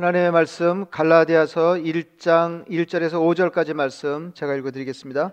하나님의 0.00 0.32
말씀 0.32 0.86
갈라디아서 0.90 1.74
1장 1.74 2.66
1절에서 2.70 3.20
5절까지 3.20 3.74
말씀 3.74 4.32
제가 4.32 4.54
읽어 4.54 4.70
드리겠습니다. 4.70 5.32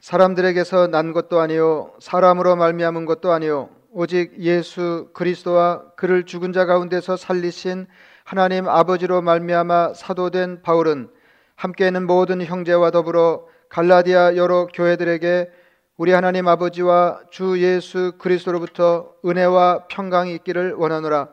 사람들에게서 0.00 0.88
난 0.88 1.12
것도 1.12 1.38
아니요 1.38 1.92
사람으로 2.00 2.56
말미암은 2.56 3.04
것도 3.04 3.30
아니요 3.30 3.68
오직 3.92 4.40
예수 4.40 5.10
그리스도와 5.12 5.84
그를 5.94 6.24
죽은 6.24 6.52
자 6.52 6.66
가운데서 6.66 7.16
살리신 7.16 7.86
하나님 8.24 8.68
아버지로 8.68 9.22
말미암아 9.22 9.94
사도된 9.94 10.62
바울은 10.62 11.08
함께 11.54 11.86
있는 11.86 12.04
모든 12.04 12.44
형제와 12.44 12.90
더불어 12.90 13.46
갈라디아 13.68 14.34
여러 14.34 14.66
교회들에게 14.66 15.48
우리 15.96 16.10
하나님 16.10 16.48
아버지와 16.48 17.20
주 17.30 17.62
예수 17.62 18.14
그리스도로부터 18.18 19.12
은혜와 19.24 19.86
평강이 19.86 20.34
있기를 20.34 20.72
원하노라 20.72 21.28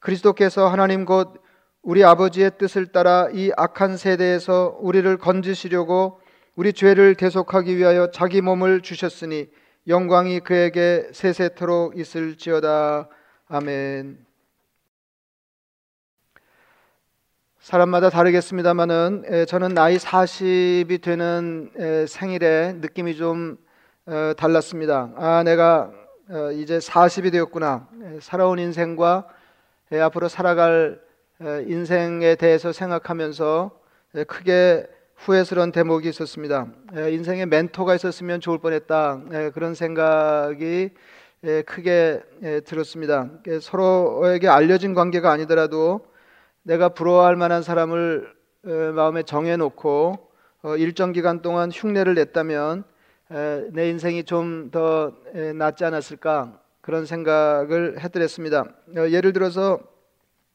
그리스도께서 0.00 0.68
하나님 0.68 1.06
곧 1.06 1.40
우리 1.82 2.04
아버지의 2.04 2.58
뜻을 2.58 2.88
따라 2.88 3.30
이 3.32 3.50
악한 3.56 3.96
세대에서 3.96 4.76
우리를 4.80 5.16
건지시려고 5.16 6.20
우리 6.54 6.74
죄를 6.74 7.14
대속하기 7.14 7.74
위하여 7.78 8.10
자기 8.10 8.42
몸을 8.42 8.82
주셨으니 8.82 9.48
영광이 9.88 10.40
그에게 10.40 11.08
세세토록 11.12 11.98
있을지어다. 11.98 13.08
아멘. 13.48 14.26
사람마다 17.60 18.10
다르겠습니다만은 18.10 19.46
저는 19.48 19.72
나이 19.72 19.96
40이 19.96 21.00
되는 21.00 21.70
생일에 22.06 22.74
느낌이 22.74 23.16
좀 23.16 23.56
어, 24.06 24.32
달랐습니다. 24.36 25.12
아, 25.16 25.42
내가 25.44 25.90
어, 26.28 26.50
이제 26.52 26.78
40이 26.78 27.32
되었구나. 27.32 27.88
살아온 28.20 28.58
인생과 28.58 29.28
앞으로 29.92 30.28
살아갈 30.28 31.00
인생에 31.40 32.34
대해서 32.34 32.70
생각하면서 32.70 33.70
크게 34.26 34.86
후회스러운 35.16 35.72
대목이 35.72 36.08
있었습니다. 36.10 36.66
인생에 36.94 37.46
멘토가 37.46 37.94
있었으면 37.94 38.40
좋을 38.40 38.58
뻔했다. 38.58 39.22
그런 39.54 39.74
생각이 39.74 40.90
크게 41.64 42.20
들었습니다. 42.66 43.30
서로에게 43.62 44.48
알려진 44.48 44.94
관계가 44.94 45.30
아니더라도 45.32 46.00
내가 46.62 46.90
부러워할 46.90 47.36
만한 47.36 47.62
사람을 47.62 48.30
마음에 48.94 49.22
정해놓고 49.22 50.28
어, 50.62 50.76
일정 50.76 51.12
기간 51.12 51.40
동안 51.40 51.70
흉내를 51.72 52.14
냈다면 52.14 52.84
내 53.72 53.88
인생이 53.88 54.24
좀 54.24 54.68
더 54.70 55.14
낫지 55.54 55.86
않았을까 55.86 56.60
그런 56.82 57.06
생각을 57.06 57.98
해드렸습니다. 58.00 58.66
어, 58.96 59.08
예를 59.08 59.32
들어서 59.32 59.80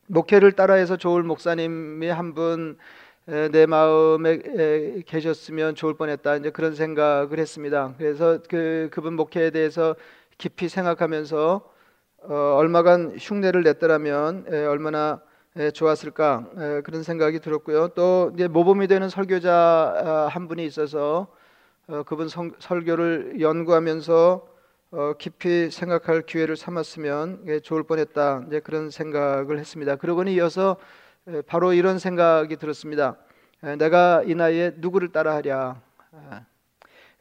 목회를 0.08 0.52
따라해서 0.52 0.98
좋을 0.98 1.24
목사님이 1.24 2.08
한분 2.08 2.78
내 3.26 3.66
마음에 3.66 4.40
계셨으면 5.06 5.76
좋을 5.76 5.96
뻔했다 5.96 6.36
이제 6.38 6.50
그런 6.52 6.76
생각을 6.76 7.40
했습니다. 7.40 7.96
그래서 7.98 8.40
그 8.48 8.90
그분 8.92 9.16
목회에 9.16 9.50
대해서 9.50 9.96
깊이 10.38 10.70
생각하면서 10.70 11.76
어, 12.28 12.56
얼마간 12.58 13.18
흉내를 13.20 13.64
냈더라면 13.64 14.46
에, 14.52 14.66
얼마나 14.66 15.22
에, 15.58 15.70
좋았을까 15.72 16.50
에, 16.58 16.82
그런 16.82 17.04
생각이 17.04 17.40
들었고요. 17.40 17.90
또 17.90 18.32
이제 18.34 18.48
모범이 18.48 18.88
되는 18.88 19.10
설교자 19.10 19.54
아, 19.54 20.28
한 20.32 20.48
분이 20.48 20.66
있어서 20.66 21.28
어, 21.88 22.02
그분 22.04 22.28
성, 22.28 22.52
설교를 22.58 23.42
연구하면서 23.42 24.55
어, 24.92 25.14
깊이 25.18 25.72
생각할 25.72 26.22
기회를 26.22 26.56
삼았으면 26.56 27.44
예, 27.48 27.60
좋을 27.60 27.84
뻔했다. 27.84 28.46
이제 28.48 28.60
그런 28.60 28.92
생각을 28.92 29.58
했습니다. 29.58 29.96
그러고니 29.96 30.34
이어서 30.36 30.78
예, 31.28 31.42
바로 31.42 31.74
이런 31.74 31.98
생각이 31.98 32.56
들었습니다. 32.58 33.18
예, 33.64 33.76
내가 33.76 34.22
이 34.26 34.36
나이에 34.36 34.74
누구를 34.78 35.12
따라하랴? 35.12 35.82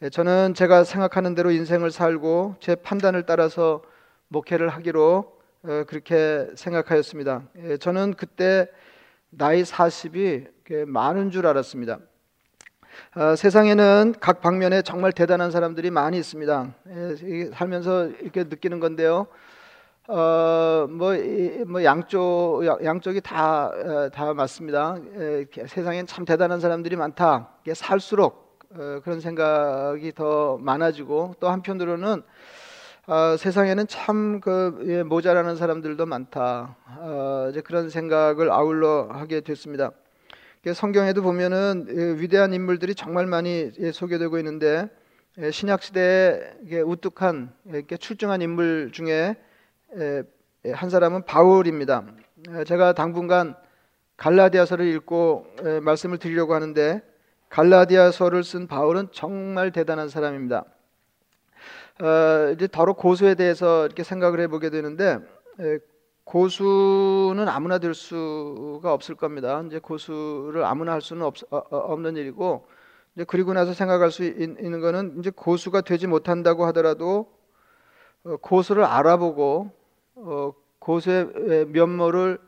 예, 0.03 0.11
저는 0.11 0.53
제가 0.55 0.84
생각하는 0.84 1.34
대로 1.34 1.50
인생을 1.50 1.91
살고 1.91 2.56
제 2.61 2.75
판단을 2.75 3.25
따라서 3.25 3.83
목회를 4.28 4.69
하기로 4.69 5.38
어, 5.62 5.84
그렇게 5.88 6.47
생각하였습니다. 6.56 7.43
예, 7.65 7.77
저는 7.78 8.15
그때 8.15 8.69
나이 9.31 9.62
40이 9.62 10.87
많은 10.87 11.31
줄 11.31 11.47
알았습니다. 11.47 11.99
어, 13.16 13.37
세상에는 13.37 14.15
각 14.21 14.41
방면에 14.41 14.82
정말 14.82 15.12
대단한 15.12 15.50
사람들이 15.50 15.91
많이 15.91 16.19
있습니다. 16.19 16.75
예, 16.88 17.50
살면서 17.55 18.09
이렇게 18.21 18.44
느끼는 18.44 18.81
건데요. 18.81 19.27
어, 20.06 20.87
뭐, 20.91 21.15
뭐 21.66 21.82
양쪽 21.82 22.62
양쪽이 22.84 23.21
다다 23.22 24.31
어, 24.31 24.34
맞습니다. 24.34 24.97
에, 25.16 25.47
세상엔 25.66 26.06
참 26.06 26.25
대단한 26.25 26.60
사람들이 26.60 26.97
많다. 26.97 27.49
살수록 27.75 28.60
어, 28.77 29.00
그런 29.03 29.21
생각이 29.21 30.12
더 30.12 30.59
많아지고 30.59 31.37
또 31.41 31.49
한편으로는 31.49 32.22
어, 33.06 33.37
세상에는 33.38 33.87
참그 33.87 34.84
예, 34.87 35.03
모자라는 35.03 35.56
사람들도 35.56 36.06
많다. 36.06 36.76
어, 36.99 37.49
이제 37.50 37.61
그런 37.61 37.88
생각을 37.88 38.50
아울러 38.50 39.09
하게 39.11 39.41
됐습니다. 39.41 39.93
성경에도 40.72 41.20
보면은 41.22 41.86
예, 41.91 42.20
위대한 42.20 42.54
인물들이 42.54 42.94
정말 42.94 43.26
많이 43.26 43.70
예, 43.78 43.92
소개되고 43.92 44.38
있는데 44.38 44.88
예, 45.38 45.50
신약 45.50 45.82
시대에 45.82 46.80
우뚝한 46.86 47.52
출중한 48.00 48.41
인물 48.41 48.91
중에 48.92 49.36
한 50.72 50.91
사람은 50.91 51.25
바울입니다. 51.25 52.06
제가 52.66 52.94
당분간 52.94 53.54
갈라디아서를 54.16 54.86
읽고 54.86 55.47
말씀을 55.82 56.19
드리려고 56.19 56.54
하는데 56.54 57.02
갈라디아서를 57.50 58.42
쓴 58.42 58.66
바울은 58.66 59.08
정말 59.12 59.70
대단한 59.70 60.08
사람입니다. 60.08 60.64
어, 62.00 62.52
이제 62.54 62.66
더러 62.66 62.94
고수에 62.94 63.34
대해서 63.34 63.86
이렇게 63.86 64.02
생각을 64.02 64.41
해보게 64.41 64.70
되는데 64.70 65.19
고수는 66.25 67.49
아무나 67.49 67.79
될 67.79 67.95
수가 67.95 68.93
없을 68.93 69.15
겁니다. 69.15 69.62
이제 69.67 69.79
고수를 69.79 70.65
아무나 70.65 70.93
할 70.93 71.01
수는 71.01 71.23
없, 71.23 71.37
어, 71.51 71.59
어, 71.59 71.77
없는 71.77 72.17
일이고 72.17 72.67
이제 73.15 73.25
그리고 73.25 73.53
나서 73.53 73.73
생각할 73.73 74.11
수 74.11 74.25
있, 74.25 74.51
는 74.51 74.81
것은 74.81 75.19
이제 75.19 75.31
고수가 75.31 75.83
되지 75.83 76.07
못한다고 76.07 76.65
하더라도 76.67 77.31
어, 78.25 78.37
고수를 78.39 78.85
알아보고 78.85 79.71
어, 80.17 80.53
고수의 80.79 81.67
면모를 81.69 82.39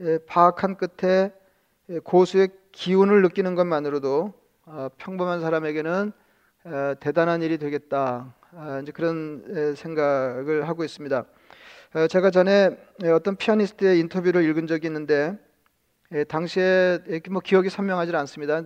예, 0.00 0.18
파악한 0.26 0.76
끝에 0.76 1.32
예, 1.90 1.98
고수의 1.98 2.48
기운을 2.72 3.20
느끼는 3.22 3.54
것만으로도 3.54 4.32
어, 4.64 4.88
평범한 4.96 5.40
사람에게는 5.40 6.12
어, 6.64 6.94
대단한 7.00 7.42
일이 7.42 7.58
되겠다. 7.58 8.34
아, 8.52 8.80
이제 8.82 8.92
그런 8.92 9.74
생각을 9.76 10.68
하고 10.68 10.84
있습니다. 10.84 11.24
어, 11.92 12.06
제가 12.06 12.30
전에 12.30 12.70
어떤 13.12 13.34
피아니스트의 13.34 13.98
인터뷰를 13.98 14.48
읽은 14.48 14.68
적이 14.68 14.86
있는데 14.86 15.36
당시에 16.28 17.00
뭐 17.32 17.40
기억이 17.40 17.68
선명하지 17.68 18.14
않습니다. 18.14 18.62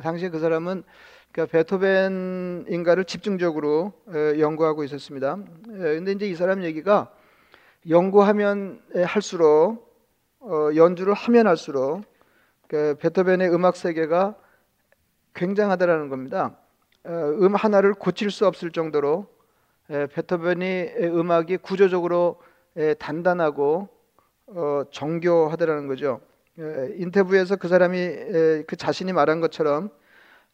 당시에 0.00 0.28
그 0.28 0.38
사람은 0.38 0.84
그러니까 1.32 1.50
베토벤인가를 1.50 3.06
집중적으로 3.06 3.92
연구하고 4.38 4.84
있었습니다. 4.84 5.38
근데 5.64 6.12
이제 6.12 6.28
이 6.28 6.36
사람 6.36 6.62
얘기가 6.62 7.10
연구하면 7.88 8.80
할수록 9.04 9.90
어, 10.38 10.70
연주를 10.76 11.12
하면 11.12 11.48
할수록 11.48 12.04
그 12.68 12.94
베토벤의 13.00 13.52
음악 13.52 13.74
세계가 13.74 14.36
굉장하다라는 15.34 16.08
겁니다. 16.08 16.56
어, 17.02 17.10
음 17.10 17.56
하나를 17.56 17.94
고칠 17.94 18.30
수 18.30 18.46
없을 18.46 18.70
정도로 18.70 19.26
베토벤이 19.88 20.90
음악이 21.00 21.56
구조적으로 21.56 22.38
예, 22.40 22.49
단단하고 22.98 23.88
어, 24.48 24.82
정교하다라는 24.90 25.86
거죠. 25.86 26.20
예, 26.58 26.94
인터뷰에서 26.96 27.56
그 27.56 27.68
사람이 27.68 27.98
예, 27.98 28.64
그 28.66 28.76
자신이 28.76 29.12
말한 29.12 29.40
것처럼 29.40 29.90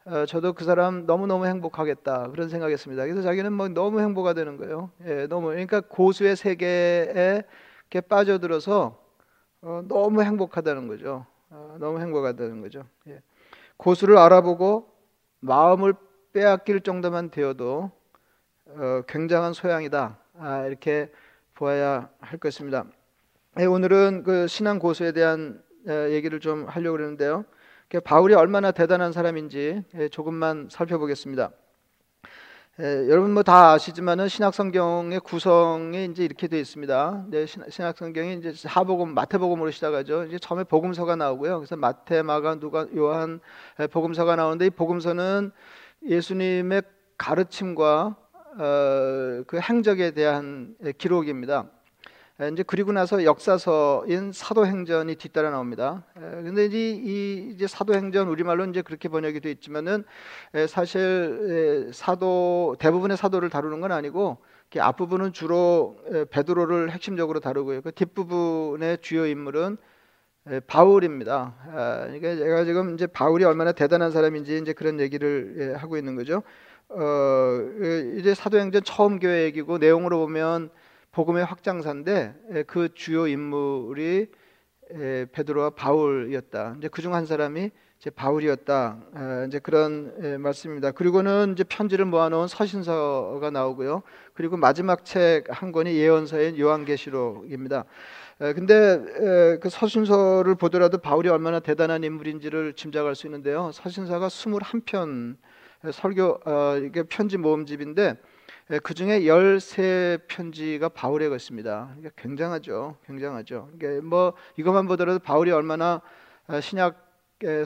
어, 0.04 0.24
저도 0.26 0.52
그 0.52 0.64
사람 0.64 1.06
너무 1.06 1.26
너무 1.26 1.46
행복하겠다 1.46 2.30
그런 2.30 2.48
생각했습니다. 2.48 3.04
그래서 3.04 3.22
자기는 3.22 3.52
뭐 3.52 3.68
너무 3.68 4.00
행복가 4.00 4.34
되는 4.34 4.56
거예요. 4.56 4.90
예, 5.06 5.26
너무 5.26 5.48
그러니까 5.48 5.80
고수의 5.80 6.36
세계에 6.36 7.42
빠져들어서 8.08 9.02
어, 9.62 9.82
너무 9.88 10.22
행복하다는 10.22 10.88
거죠. 10.88 11.26
어, 11.50 11.76
너무 11.80 12.00
행복하다는 12.00 12.60
거죠. 12.60 12.84
예. 13.08 13.20
고수를 13.76 14.18
알아보고 14.18 14.88
마음을 15.40 15.94
빼앗길 16.32 16.82
정도만 16.82 17.30
되어도 17.30 17.90
어, 18.66 19.02
굉장한 19.08 19.54
소양이다. 19.54 20.18
아, 20.38 20.66
이렇게 20.66 21.10
보아야 21.56 22.10
할 22.20 22.38
것입니다. 22.38 22.84
예, 23.58 23.64
오늘은 23.64 24.22
그 24.24 24.46
신앙 24.46 24.78
고수에 24.78 25.12
대한 25.12 25.62
얘기를 26.10 26.38
좀 26.38 26.66
하려고 26.68 26.98
그러는데요. 26.98 27.44
바울이 28.04 28.34
얼마나 28.34 28.72
대단한 28.72 29.12
사람인지 29.12 29.82
예, 29.96 30.08
조금만 30.08 30.68
살펴보겠습니다. 30.70 31.50
에, 32.78 33.08
여러분 33.08 33.32
뭐 33.32 33.42
다 33.42 33.72
아시지만은 33.72 34.28
신약 34.28 34.52
성경의 34.52 35.20
구성에 35.20 36.04
이제 36.04 36.26
이렇게 36.26 36.46
되어 36.46 36.60
있습니다. 36.60 37.24
네, 37.30 37.46
신약 37.46 37.96
성경이 37.96 38.34
이제 38.34 38.52
하복음, 38.68 39.14
마태복음으로 39.14 39.70
시작하죠. 39.70 40.24
이제 40.24 40.38
처음에 40.38 40.64
복음서가 40.64 41.16
나오고요. 41.16 41.60
그래서 41.60 41.74
마태, 41.76 42.20
마가, 42.20 42.56
누가, 42.56 42.86
요한 42.94 43.40
복음서가 43.90 44.36
나오는데 44.36 44.66
이 44.66 44.70
복음서는 44.70 45.52
예수님의 46.06 46.82
가르침과 47.16 48.16
어, 48.58 49.42
그 49.46 49.60
행적에 49.60 50.12
대한 50.12 50.74
기록입니다. 50.96 51.66
이제 52.52 52.62
그리고 52.62 52.92
나서 52.92 53.24
역사서인 53.24 54.32
사도행전이 54.32 55.14
뒤따라 55.16 55.50
나옵니다. 55.50 56.04
근데 56.14 56.66
이제 56.66 56.90
이 56.90 57.50
이제 57.54 57.66
사도행전 57.66 58.28
우리말로 58.28 58.66
이제 58.66 58.82
그렇게 58.82 59.08
번역이 59.08 59.40
되어 59.40 59.50
있지만은 59.52 60.04
사실 60.68 61.90
사도 61.94 62.76
대부분의 62.78 63.16
사도를 63.16 63.48
다루는 63.48 63.80
건 63.80 63.90
아니고 63.92 64.36
앞부분은 64.78 65.32
주로 65.32 65.96
베드로를 66.30 66.90
핵심적으로 66.90 67.40
다루고요. 67.40 67.80
그 67.80 67.92
뒷부분의 67.92 68.98
주요 69.00 69.26
인물은 69.26 69.78
바울입니다. 70.66 71.54
그러니까 71.70 72.36
제가 72.36 72.64
지금 72.64 72.94
이제 72.94 73.06
바울이 73.06 73.44
얼마나 73.44 73.72
대단한 73.72 74.10
사람인지 74.10 74.58
이제 74.58 74.74
그런 74.74 75.00
얘기를 75.00 75.74
하고 75.78 75.96
있는 75.96 76.16
거죠. 76.16 76.42
어, 76.88 77.60
이제 78.18 78.34
사도행전 78.34 78.82
처음 78.84 79.20
얘기고 79.22 79.78
내용으로 79.78 80.18
보면 80.18 80.70
복음의 81.12 81.44
확장사인데 81.44 82.64
그 82.66 82.90
주요 82.94 83.26
인물이 83.26 84.28
베드로와 85.32 85.70
바울이었다. 85.70 86.76
이제 86.78 86.88
그중 86.88 87.14
한 87.14 87.26
사람이 87.26 87.70
이제 87.98 88.10
바울이었다. 88.10 89.46
이제 89.48 89.58
그런 89.58 90.40
말씀입니다. 90.42 90.92
그리고는 90.92 91.54
이제 91.54 91.64
편지를 91.64 92.04
모아놓은 92.04 92.46
서신서가 92.46 93.50
나오고요. 93.50 94.02
그리고 94.34 94.56
마지막 94.58 95.04
책 95.04 95.44
한 95.50 95.72
권이 95.72 95.94
예언서인 95.96 96.58
요한계시록입니다. 96.58 97.84
근데 98.38 99.58
그 99.60 99.68
서신서를 99.70 100.54
보더라도 100.56 100.98
바울이 100.98 101.30
얼마나 101.30 101.58
대단한 101.58 102.04
인물인지를 102.04 102.74
짐작할 102.74 103.14
수 103.14 103.26
있는데요. 103.26 103.70
서신서가 103.72 104.28
21편 104.28 105.36
설교 105.92 106.40
어, 106.44 106.76
이게 106.78 107.02
편지 107.02 107.36
모음집인데 107.36 108.16
예, 108.72 108.78
그 108.80 108.94
중에 108.94 109.20
13편지가 109.20 110.92
바울의 110.92 111.28
것입니다. 111.28 111.94
굉장하죠. 112.16 112.96
굉장하죠. 113.06 113.70
이게 113.74 114.00
뭐 114.00 114.34
이것만 114.56 114.86
보더라도 114.86 115.20
바울이 115.20 115.52
얼마나 115.52 116.00
어, 116.48 116.60
신약 116.60 117.06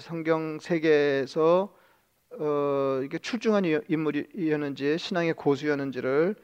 성경 0.00 0.58
세계에서 0.60 1.72
어, 2.38 3.00
이게 3.04 3.18
출중한 3.18 3.64
인물이었는지 3.88 4.98
신앙의 4.98 5.34
고수였는지를 5.34 6.34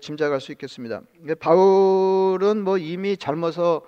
짐작할 0.00 0.40
수 0.40 0.52
있겠습니다. 0.52 1.02
바울은 1.38 2.62
뭐 2.62 2.78
이미 2.78 3.16
젊어서 3.16 3.82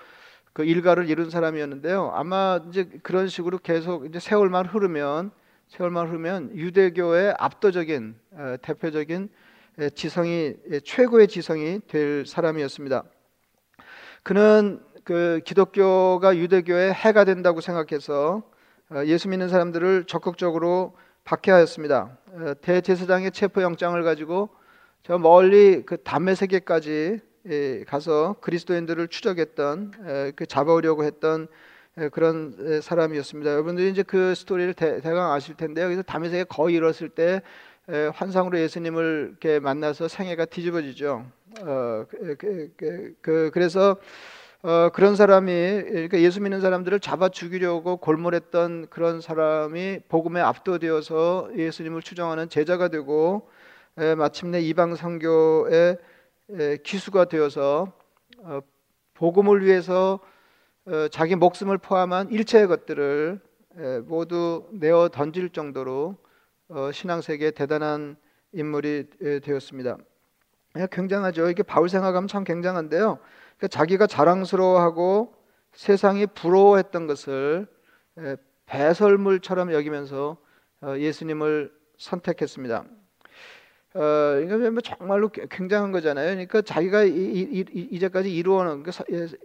그 0.53 0.65
일가를 0.65 1.09
이룬 1.09 1.31
사람이었는데요. 1.31 2.11
아마 2.15 2.61
이제 2.69 2.89
그런 3.03 3.29
식으로 3.29 3.59
계속 3.59 4.05
이제 4.07 4.19
세월만 4.19 4.67
흐르면 4.67 5.31
세월만 5.69 6.09
흐르면 6.09 6.57
유대교의 6.57 7.35
압도적인 7.39 8.15
어, 8.33 8.57
대표적인 8.63 9.29
지성이 9.95 10.55
최고의 10.83 11.29
지성이 11.29 11.81
될 11.87 12.25
사람이었습니다. 12.27 13.05
그는 14.23 14.81
그 15.05 15.41
기독교가 15.45 16.37
유대교의 16.37 16.93
해가 16.95 17.25
된다고 17.25 17.61
생각해서 17.61 18.43
어, 18.91 19.05
예수 19.05 19.29
믿는 19.29 19.49
사람들을 19.51 20.05
적극적으로 20.05 20.97
박해하였습니다. 21.25 22.19
어, 22.33 22.55
대제사장의 22.63 23.33
체포 23.33 23.61
영장을 23.61 24.03
가지고 24.03 24.49
저 25.03 25.19
멀리 25.19 25.85
그 25.85 25.99
담의 25.99 26.35
세계까지 26.35 27.21
예, 27.51 27.85
가서 27.85 28.37
그리스도인들을 28.41 29.09
추적했던 29.09 30.33
그 30.35 30.45
잡아오려고 30.45 31.05
했던 31.05 31.47
그런 32.13 32.81
사람이었습니다. 32.81 33.51
여러분들이 33.51 33.91
이제 33.91 34.03
그 34.03 34.35
스토리를 34.35 34.75
대, 34.75 35.01
강 35.01 35.33
아실. 35.33 35.57
그래서 35.57 36.03
담의 36.03 36.31
세계 36.31 36.45
거의 36.45 36.77
이뤘을 36.77 37.09
때 37.11 37.43
환상으로 38.15 38.59
예수님을 38.59 39.29
이렇게 39.31 39.59
만나서 39.59 40.09
생애가 40.09 40.45
뒤집어지죠. 40.47 41.25
어, 41.63 42.05
그, 42.09 42.37
그, 42.37 42.73
그, 42.77 43.15
그 43.21 43.51
그래서 43.53 43.97
어, 44.63 44.91
그런 44.93 45.17
사람이 45.17 45.53
그러니까 45.53 46.19
예수 46.21 46.41
믿는 46.41 46.61
사람들을 46.61 47.01
잡아 47.01 47.29
죽이려고 47.29 47.97
골몰했던 47.97 48.89
그런 48.91 49.21
사람이 49.21 50.01
복음에 50.09 50.41
압도되어서 50.41 51.51
예수님을 51.57 52.03
추정하는 52.03 52.49
제자가 52.49 52.89
되고 52.89 53.49
에, 53.99 54.15
마침내 54.15 54.61
이방 54.61 54.97
선교의 54.97 55.97
기수가 56.83 57.27
되어서 57.27 57.93
어, 58.39 58.61
복음을 59.15 59.65
위해서 59.65 60.21
어, 60.21 60.29
자기 61.11 61.37
목숨을 61.37 61.79
포함한 61.79 62.31
일체의 62.31 62.67
것들을 62.67 63.41
에, 63.79 63.99
모두 64.01 64.69
내어 64.73 65.09
던질 65.09 65.51
정도로 65.51 66.17
어, 66.69 66.91
신앙 66.93 67.21
세계에 67.21 67.51
대단한 67.51 68.17
인물이 68.53 69.07
되었습니다. 69.43 69.99
예, 70.77 70.89
굉장하죠. 70.91 71.49
이게 71.51 71.63
바울 71.63 71.89
생각하면 71.89 72.29
참 72.29 72.45
굉장한데요. 72.45 73.19
그러니까 73.57 73.69
자기가 73.69 74.07
자랑스러워하고 74.07 75.35
세상이 75.73 76.27
부러워했던 76.27 77.07
것을 77.07 77.67
예, 78.19 78.37
배설물처럼 78.67 79.73
여기면서 79.73 80.37
어, 80.83 80.95
예수님을 80.97 81.73
선택했습니다. 81.99 82.85
어, 83.99 84.41
이거 84.45 84.59
뭐 84.71 84.81
정말로 84.81 85.29
굉장한 85.29 85.91
거잖아요. 85.91 86.29
그러니까 86.29 86.63
자기가 86.63 87.03
이, 87.03 87.99
제까지 87.99 88.33
이루어놓은 88.33 88.85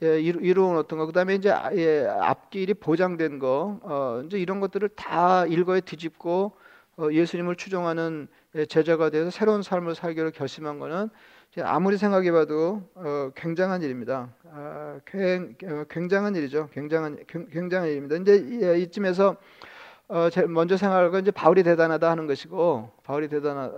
예, 0.04 0.22
이루어놓던 0.22 1.00
거, 1.00 1.08
그다음에 1.08 1.34
이제 1.34 1.50
앞길이 1.52 2.76
보장된 2.76 3.40
거, 3.40 4.22
이제 4.28 4.38
이런 4.38 4.60
것들을 4.60 4.90
다 4.90 5.48
일거에 5.48 5.82
뒤집고 5.82 6.52
어, 6.98 7.10
예수님을 7.12 7.56
추종하는 7.56 8.28
제자가 8.70 9.10
되어서 9.10 9.32
새로운 9.32 9.64
삶을 9.64 9.96
살기로 9.96 10.30
결심한 10.30 10.78
것은 10.78 11.10
아무리 11.64 11.98
생각해봐도 11.98 12.88
어, 12.94 13.32
굉장한 13.36 13.82
일입니다. 13.82 14.30
아, 14.52 15.00
어, 15.00 15.84
굉장한 15.90 16.36
일이죠. 16.36 16.70
굉장한 16.72 17.18
굉장한 17.52 17.90
일입니다. 17.90 18.18
이제 18.18 18.78
이쯤에서 18.82 19.36
어, 20.14 20.30
먼저 20.48 20.78
생각할 20.78 21.10
건 21.10 21.24
이제 21.24 21.32
바울이 21.32 21.64
대단하다 21.64 22.08
하는 22.08 22.28
것이고 22.28 22.92
바울이 23.04 23.30
대단하 23.30 23.72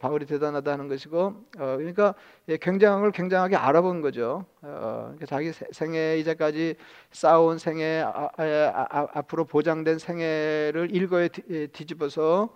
바울이 0.00 0.26
대단하다 0.26 0.72
하는 0.72 0.88
것이고 0.88 1.18
어, 1.58 1.76
그러니까 1.78 2.12
예, 2.48 2.56
굉장한 2.56 3.02
걸 3.02 3.12
굉장하게 3.12 3.54
알아본 3.54 4.00
거죠. 4.00 4.44
어, 4.62 5.02
그러니까 5.14 5.26
자기 5.26 5.52
생애 5.52 6.18
이제까지 6.18 6.74
쌓아온 7.12 7.58
생애 7.58 8.00
아, 8.04 8.28
아, 8.36 8.86
아, 8.90 9.06
앞으로 9.14 9.44
보장된 9.44 10.00
생애를 10.00 10.88
일거에 10.90 11.28
예, 11.50 11.68
뒤집어서 11.68 12.48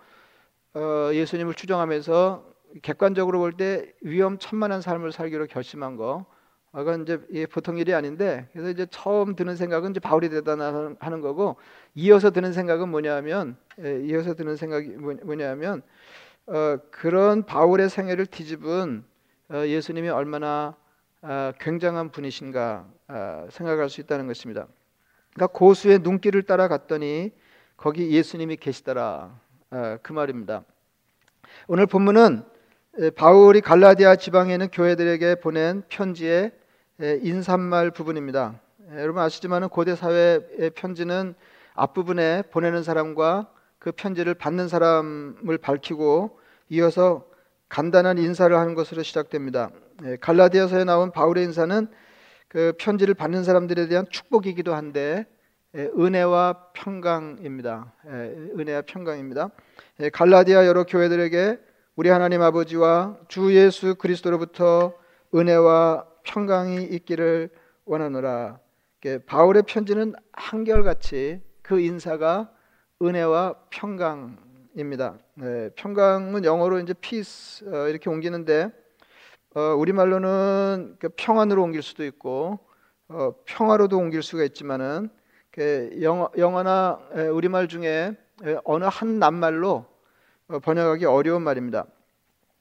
어, 0.74 1.10
예수님을 1.12 1.54
추정하면서 1.54 2.44
객관적으로 2.82 3.38
볼 3.38 3.52
때 3.52 3.92
위험 4.00 4.38
천만한 4.38 4.80
삶을 4.80 5.12
살기로 5.12 5.46
결심한 5.46 5.96
거. 5.96 6.26
그건 6.72 7.02
이제 7.02 7.46
보통 7.46 7.78
일이 7.78 7.94
아닌데 7.94 8.48
그래서 8.52 8.70
이제 8.70 8.86
처음 8.90 9.34
드는 9.34 9.56
생각은 9.56 9.90
이제 9.90 10.00
바울이 10.00 10.28
대단하는 10.28 11.20
거고 11.20 11.56
이어서 11.96 12.30
드는 12.30 12.52
생각은 12.52 12.88
뭐냐면 12.88 13.56
예, 13.82 14.00
이어서 14.04 14.34
드는 14.34 14.56
생각이 14.56 14.88
뭐냐면 14.88 15.82
어, 16.46 16.78
그런 16.90 17.44
바울의 17.44 17.90
생애를 17.90 18.26
뒤집은 18.26 19.04
어, 19.50 19.66
예수님이 19.66 20.10
얼마나 20.10 20.76
어, 21.22 21.52
굉장한 21.58 22.12
분이신가 22.12 22.86
어, 23.08 23.46
생각할 23.50 23.90
수 23.90 24.00
있다는 24.00 24.28
것입니다. 24.28 24.68
그러니까 25.34 25.58
고수의 25.58 25.98
눈길을 26.00 26.44
따라갔더니 26.44 27.32
거기 27.76 28.12
예수님이 28.12 28.56
계시더라 28.56 29.40
어, 29.72 29.98
그 30.02 30.12
말입니다. 30.12 30.62
오늘 31.66 31.86
본문은 31.86 32.44
바울이 33.16 33.60
갈라디아 33.60 34.16
지방에 34.16 34.52
있는 34.52 34.68
교회들에게 34.68 35.36
보낸 35.36 35.82
편지의 35.88 36.52
인사말 37.00 37.90
부분입니다. 37.90 38.60
여러분 38.92 39.22
아시지만 39.22 39.68
고대 39.70 39.94
사회의 39.94 40.70
편지는 40.74 41.34
앞부분에 41.74 42.42
보내는 42.50 42.82
사람과 42.82 43.50
그 43.78 43.90
편지를 43.90 44.34
받는 44.34 44.68
사람을 44.68 45.56
밝히고 45.58 46.38
이어서 46.68 47.24
간단한 47.70 48.18
인사를 48.18 48.54
하는 48.54 48.74
것으로 48.74 49.02
시작됩니다. 49.02 49.70
갈라디아서에 50.20 50.84
나온 50.84 51.10
바울의 51.10 51.44
인사는 51.44 51.88
그 52.48 52.74
편지를 52.78 53.14
받는 53.14 53.44
사람들에 53.44 53.88
대한 53.88 54.04
축복이기도 54.10 54.74
한데 54.74 55.24
은혜와 55.74 56.66
평강입니다. 56.74 57.94
은혜와 58.06 58.82
평강입니다. 58.82 59.48
갈라디아 60.12 60.66
여러 60.66 60.84
교회들에게 60.84 61.58
우리 61.96 62.10
하나님 62.10 62.42
아버지와 62.42 63.16
주 63.28 63.54
예수 63.54 63.94
그리스도로부터 63.94 64.92
은혜와 65.34 66.09
평강이 66.24 66.84
있기를 66.84 67.50
원하노라. 67.84 68.58
바울의 69.26 69.64
편지는 69.66 70.14
한결같이 70.32 71.40
그 71.62 71.80
인사가 71.80 72.50
은혜와 73.02 73.54
평강 73.70 74.50
평강입니다. 74.74 75.18
네, 75.34 75.70
평강은 75.74 76.44
영어로 76.44 76.78
이제 76.80 76.94
peace 76.94 77.66
어, 77.68 77.88
이렇게 77.88 78.08
옮기는데 78.10 78.70
어, 79.54 79.60
우리 79.76 79.92
말로는 79.92 80.96
그 80.98 81.08
평안으로 81.16 81.62
옮길 81.62 81.82
수도 81.82 82.04
있고 82.04 82.58
어, 83.08 83.32
평화로도 83.44 83.98
옮길 83.98 84.22
수가 84.22 84.44
있지만은 84.44 85.10
그 85.50 85.98
영어, 86.02 86.30
영어나 86.38 87.00
우리말 87.32 87.66
중에 87.68 88.16
어느 88.64 88.84
한 88.84 89.18
낱말로 89.18 89.86
어, 90.48 90.58
번역하기 90.60 91.04
어려운 91.06 91.42
말입니다. 91.42 91.86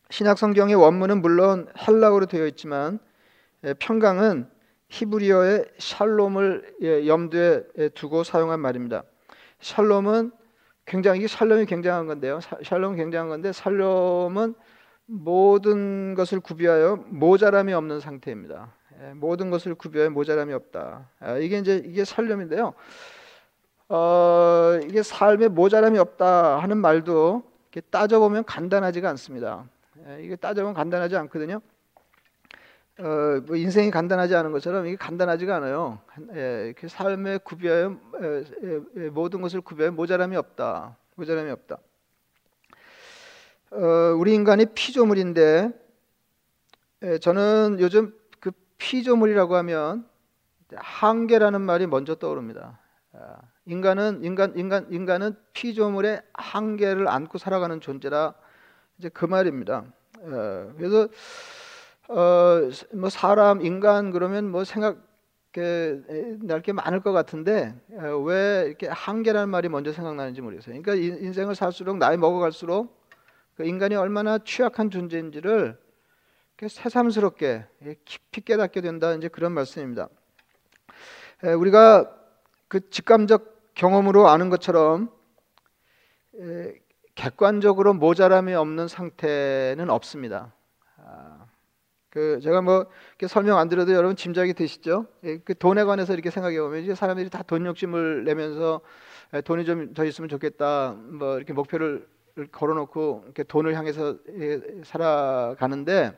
신약 0.10 0.39
성경의 0.39 0.75
원문은 0.75 1.22
물론 1.22 1.68
헬라어로 1.88 2.25
되어 2.25 2.48
있지만 2.48 3.00
평강은 3.80 4.50
히브리어의 4.89 5.66
샬롬을 5.78 6.75
예, 6.82 7.08
염두에 7.08 7.89
두고 7.94 8.24
사용한 8.24 8.60
말입니다. 8.60 9.04
샬롬은 9.60 10.32
굉장히 10.86 11.28
샬롬이 11.28 11.66
굉장한 11.66 12.08
건데요. 12.08 12.39
샬롬은 12.63 12.98
굉장한 12.98 13.30
건데 13.30 13.51
샬롬은 13.51 14.56
모든 15.06 16.16
것을 16.16 16.39
구비하여 16.39 17.04
모자람이 17.08 17.74
없는 17.74 18.00
상태입니다. 18.00 18.74
예, 19.01 19.13
모든 19.13 19.50
것을 19.50 19.75
구비하여 19.75 20.10
모자람이 20.10 20.54
없다. 20.54 21.10
아, 21.20 21.38
이게 21.38 21.60
이제 21.60 21.82
이게 21.86 22.04
샬롬인데요. 22.04 22.74
어, 23.89 24.80
이게 24.84 25.04
삶에 25.04 25.48
모자람이 25.48 25.98
없다 26.00 26.60
하는 26.60 26.78
말도 26.78 27.44
따져보면 27.92 28.46
간단하지가 28.46 29.10
않습니다. 29.10 29.66
예, 30.08 30.24
이게 30.24 30.36
따져보면 30.36 30.74
간단하지 30.74 31.16
않거든요. 31.18 31.62
어, 33.00 33.41
뭐 33.46 33.56
인생이 33.56 33.91
간단하지 33.91 34.36
않은 34.36 34.51
것처럼 34.51 34.86
이게 34.86 34.98
간단하지가 34.98 35.56
않아요. 35.56 36.00
예, 36.36 36.74
삶에 36.86 37.38
구비하여 37.38 37.98
예, 38.22 38.44
예, 38.98 39.10
모든 39.10 39.41
것을 39.41 39.62
구비하여 39.62 39.91
모자람이 39.91 40.36
없다. 40.36 40.98
모자람이 41.15 41.50
없다. 41.50 41.77
어, 43.72 43.77
우리 44.18 44.34
인간이 44.34 44.65
피조물인데 44.65 45.72
예, 47.03 47.18
저는 47.20 47.77
요즘 47.79 48.13
그 48.41 48.51
피조물이라고 48.77 49.56
하면 49.56 50.06
한계라는 50.75 51.62
말이 51.62 51.88
먼저 51.88 52.15
떠오릅니다. 52.15 52.79
아, 53.13 53.38
인간은 53.65 54.25
인간 54.25 54.58
인간 54.58 54.88
인간은 54.91 55.38
피조물의 55.53 56.22
한계를 56.34 57.08
안고 57.08 57.38
살아가는 57.38 57.79
존재라 57.79 58.34
이제 58.98 59.08
그 59.08 59.24
말입니다. 59.24 59.86
어, 60.20 60.74
그래서 60.77 61.08
어, 62.10 62.70
뭐 62.94 63.10
사람 63.10 63.62
인간 63.62 64.10
그러면 64.12 64.50
뭐 64.50 64.63
생각 64.63 65.08
날게 66.42 66.74
많을 66.74 67.01
것 67.01 67.12
같은데 67.12 67.75
어, 67.92 68.18
왜 68.18 68.66
이렇게 68.68 68.88
한계라는 68.88 69.50
말이 69.50 69.70
먼저 69.70 69.92
생각나는지 69.92 70.42
모르겠어요. 70.42 70.82
그러니까 70.82 70.96
인생을 70.96 71.54
살수록 71.54 71.98
나이 71.98 72.18
먹어갈수록 72.18 73.00
그 73.56 73.66
인간이 73.66 73.96
얼마나 73.96 74.39
취약한 74.39 74.89
존재인지를 74.89 75.78
새삼스럽게 76.68 77.66
깊이 78.06 78.42
깨닫게 78.42 78.82
된다 78.82 79.13
이제 79.13 79.28
그런 79.28 79.54
말씀입니다. 79.54 80.10
우리가 81.58 82.16
그 82.68 82.89
직감적 82.89 83.74
경험으로 83.75 84.28
아는 84.28 84.50
것처럼 84.50 85.12
객관적으로 87.16 87.94
모자람이 87.94 88.54
없는 88.54 88.88
상태는 88.88 89.89
없습니다. 89.89 90.54
아, 92.10 92.12
그 92.12 92.39
제가 92.42 92.62
뭐 92.62 92.86
이렇게 93.10 93.28
설명 93.28 93.58
안 93.58 93.70
드려도 93.70 93.94
여러분 93.94 94.16
짐작이 94.16 94.54
되시죠? 94.54 95.06
그 95.46 95.56
돈에 95.58 95.84
관해서 95.84 96.13
이렇게 96.13 96.30
생각해 96.32 96.60
보면 96.60 96.84
이제 96.84 96.96
사람들이 96.96 97.30
다 97.30 97.44
돈 97.44 97.66
욕심을 97.66 98.24
내면서 98.25 98.82
돈이 99.46 99.66
좀 99.66 99.94
더 99.94 100.04
있으면 100.06 100.28
좋겠다, 100.30 100.94
뭐 100.94 101.38
이렇게 101.38 101.54
목표를 101.54 102.08
걸어놓고 102.51 103.24
이렇게 103.25 103.44
돈을 103.44 103.75
향해서 103.75 104.18
살아가는데 104.84 106.18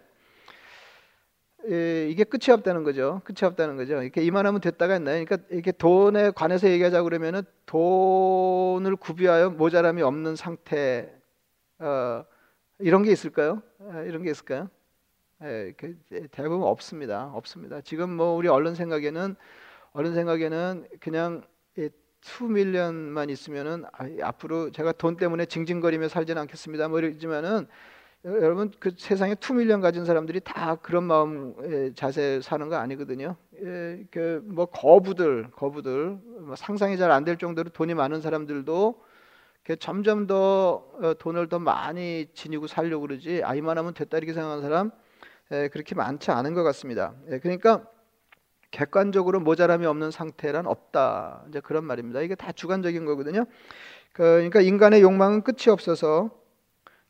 이게 1.66 2.24
끝이 2.24 2.52
없다는 2.54 2.84
거죠. 2.84 3.22
끝이 3.24 3.46
없다는 3.46 3.76
거죠. 3.78 4.02
이렇게 4.02 4.24
이만하면 4.24 4.62
됐다가 4.62 4.96
있나요? 4.98 5.24
그러니까 5.24 5.48
이렇게 5.52 5.72
돈에 5.72 6.32
관해서 6.32 6.68
얘기하자 6.70 7.04
그러면은 7.04 7.44
돈을 7.66 8.96
구비하여 8.96 9.50
모자람이 9.52 10.02
없는 10.02 10.36
상태 10.36 11.14
어, 11.80 12.24
이런 12.80 13.04
게 13.04 13.12
있을까요? 13.12 13.62
아, 13.92 14.02
이런 14.02 14.24
게 14.24 14.32
있을까요? 14.32 14.70
예, 15.44 15.74
그, 15.76 15.98
대부분 16.32 16.64
없습니다. 16.68 17.32
없습니다. 17.34 17.82
지금 17.82 18.12
뭐 18.16 18.36
우리 18.36 18.48
언론 18.48 18.76
생각에는 18.76 19.36
언론 19.94 20.14
생각에는 20.14 20.88
그냥 21.00 21.44
투밀년만 22.22 23.32
있으면은 23.32 23.84
아, 23.94 24.06
앞으로 24.22 24.72
제가 24.72 24.92
돈 24.94 25.18
때문에 25.18 25.46
징징거리며 25.46 26.08
살지는 26.10 26.42
않겠습니다. 26.44 26.88
뭐 26.88 27.00
이러지만은 27.00 27.68
여러분 28.26 28.72
그 28.80 28.92
세상에 28.96 29.34
투밀리언 29.34 29.82
가진 29.82 30.06
사람들이 30.06 30.42
다 30.42 30.76
그런 30.76 31.06
마음 31.06 31.56
자세 31.96 32.40
사는 32.42 32.70
거 32.70 32.76
아니거든요. 32.76 33.36
예, 33.64 34.06
그뭐 34.12 34.68
거부들, 34.68 35.50
거부들 35.52 36.20
뭐 36.42 36.56
상상이 36.56 36.98
잘 36.98 37.10
안 37.12 37.26
될 37.26 37.38
정도로 37.38 37.72
돈이 37.72 37.96
많은 37.96 38.22
사람들도 38.22 39.04
점점 39.80 40.28
더 40.28 40.86
어, 41.02 41.14
돈을 41.18 41.50
더 41.50 41.58
많이 41.60 42.28
지니고 42.36 42.68
살려고 42.68 43.08
그러지 43.08 43.42
아 43.44 43.56
이만하면 43.56 43.94
됐다 43.96 44.18
이렇게 44.18 44.34
생각하는 44.34 44.62
사람 44.64 44.88
예, 44.88 44.92
그렇게 45.52 45.96
많지 45.96 46.32
않은 46.32 46.54
것 46.54 46.64
같습니다. 46.64 47.14
예, 47.30 47.40
그러니까 47.40 47.86
객관적으로 48.72 49.42
모자람이 49.42 49.86
없는 49.86 50.10
상태란 50.10 50.66
없다. 50.66 51.44
이제 51.50 51.60
그런 51.60 51.84
말입니다. 51.84 52.22
이게 52.22 52.36
다 52.36 52.54
주관적인 52.54 53.04
거거든요. 53.04 53.46
그, 54.14 54.24
그러니까 54.24 54.62
인간의 54.62 55.02
욕망은 55.02 55.42
끝이 55.42 55.70
없어서 55.70 56.30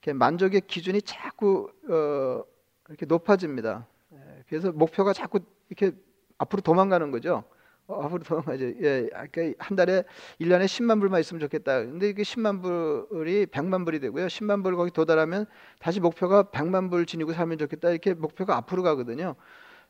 만족의 0.07 0.61
기준이 0.61 1.03
자꾸 1.03 1.71
어, 1.87 2.43
이렇게 2.89 3.05
높아집니다. 3.05 3.85
예, 4.13 4.43
그래서 4.49 4.71
목표가 4.71 5.13
자꾸 5.13 5.41
이렇게 5.69 5.95
앞으로 6.39 6.63
도망가는 6.63 7.11
거죠. 7.11 7.43
어, 7.91 8.03
앞으로 8.03 8.23
도망가죠. 8.23 8.65
예, 8.81 9.09
그러니까 9.31 9.65
한 9.65 9.75
달에 9.75 10.03
1년에 10.39 10.65
10만 10.65 10.99
불만 10.99 11.19
있으면 11.19 11.39
좋겠다. 11.41 11.81
근데 11.81 12.09
이게 12.09 12.23
10만 12.23 12.61
불이 12.61 13.47
100만 13.47 13.85
불이 13.85 13.99
되고요. 13.99 14.27
10만 14.27 14.63
불 14.63 14.75
거기 14.75 14.91
도달하면 14.91 15.45
다시 15.79 15.99
목표가 15.99 16.43
100만 16.43 16.89
불 16.89 17.05
지니고 17.05 17.33
살면 17.33 17.57
좋겠다. 17.57 17.89
이렇게 17.89 18.13
목표가 18.13 18.55
앞으로 18.57 18.83
가거든요. 18.83 19.35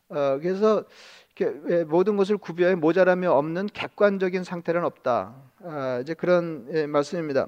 어, 0.09 0.39
그래서 0.41 0.83
이렇게 1.35 1.83
모든 1.85 2.17
것을 2.17 2.37
구비하여 2.37 2.75
모자람이 2.75 3.27
없는 3.27 3.67
객관적인 3.67 4.43
상태는 4.43 4.83
없다. 4.83 5.35
아, 5.63 5.99
이제 6.01 6.13
그런 6.13 6.67
예, 6.73 6.85
말씀입니다. 6.87 7.47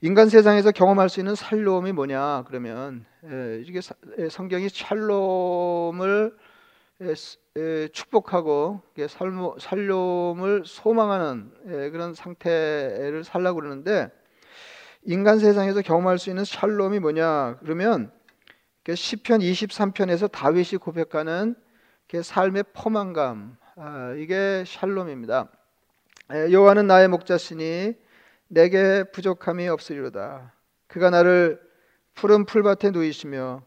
인간 0.00 0.28
세상에서 0.28 0.72
경험할 0.72 1.08
수 1.08 1.20
있는 1.20 1.34
살로움이 1.34 1.92
뭐냐? 1.92 2.44
그러면 2.48 3.04
예, 3.30 3.62
이게 3.64 3.80
예, 4.18 4.28
성경이 4.28 4.68
샬롬을 4.68 6.36
예, 7.02 7.14
축복하고 7.92 8.82
살롬을 9.58 10.64
소망하는 10.66 11.52
그런 11.92 12.14
상태를 12.14 13.22
살라고 13.22 13.60
그러는데 13.60 14.10
인간 15.04 15.38
세상에서 15.38 15.82
경험할 15.82 16.18
수 16.18 16.30
있는 16.30 16.44
샬롬이 16.44 16.98
뭐냐? 16.98 17.58
그러면 17.62 18.10
시편 18.92 19.40
23편에서 19.40 20.30
다윗이 20.32 20.78
고백하는 20.80 21.54
삶의 22.22 22.64
포만감 22.72 23.56
아, 23.76 24.14
이게 24.16 24.64
샬롬입니다. 24.66 25.48
여호와는 26.50 26.86
나의 26.86 27.08
목자시니 27.08 27.94
내게 28.48 29.04
부족함이 29.12 29.68
없으리로다. 29.68 30.52
그가 30.86 31.10
나를 31.10 31.60
푸른 32.14 32.44
풀밭에 32.44 32.90
누이시며 32.90 33.62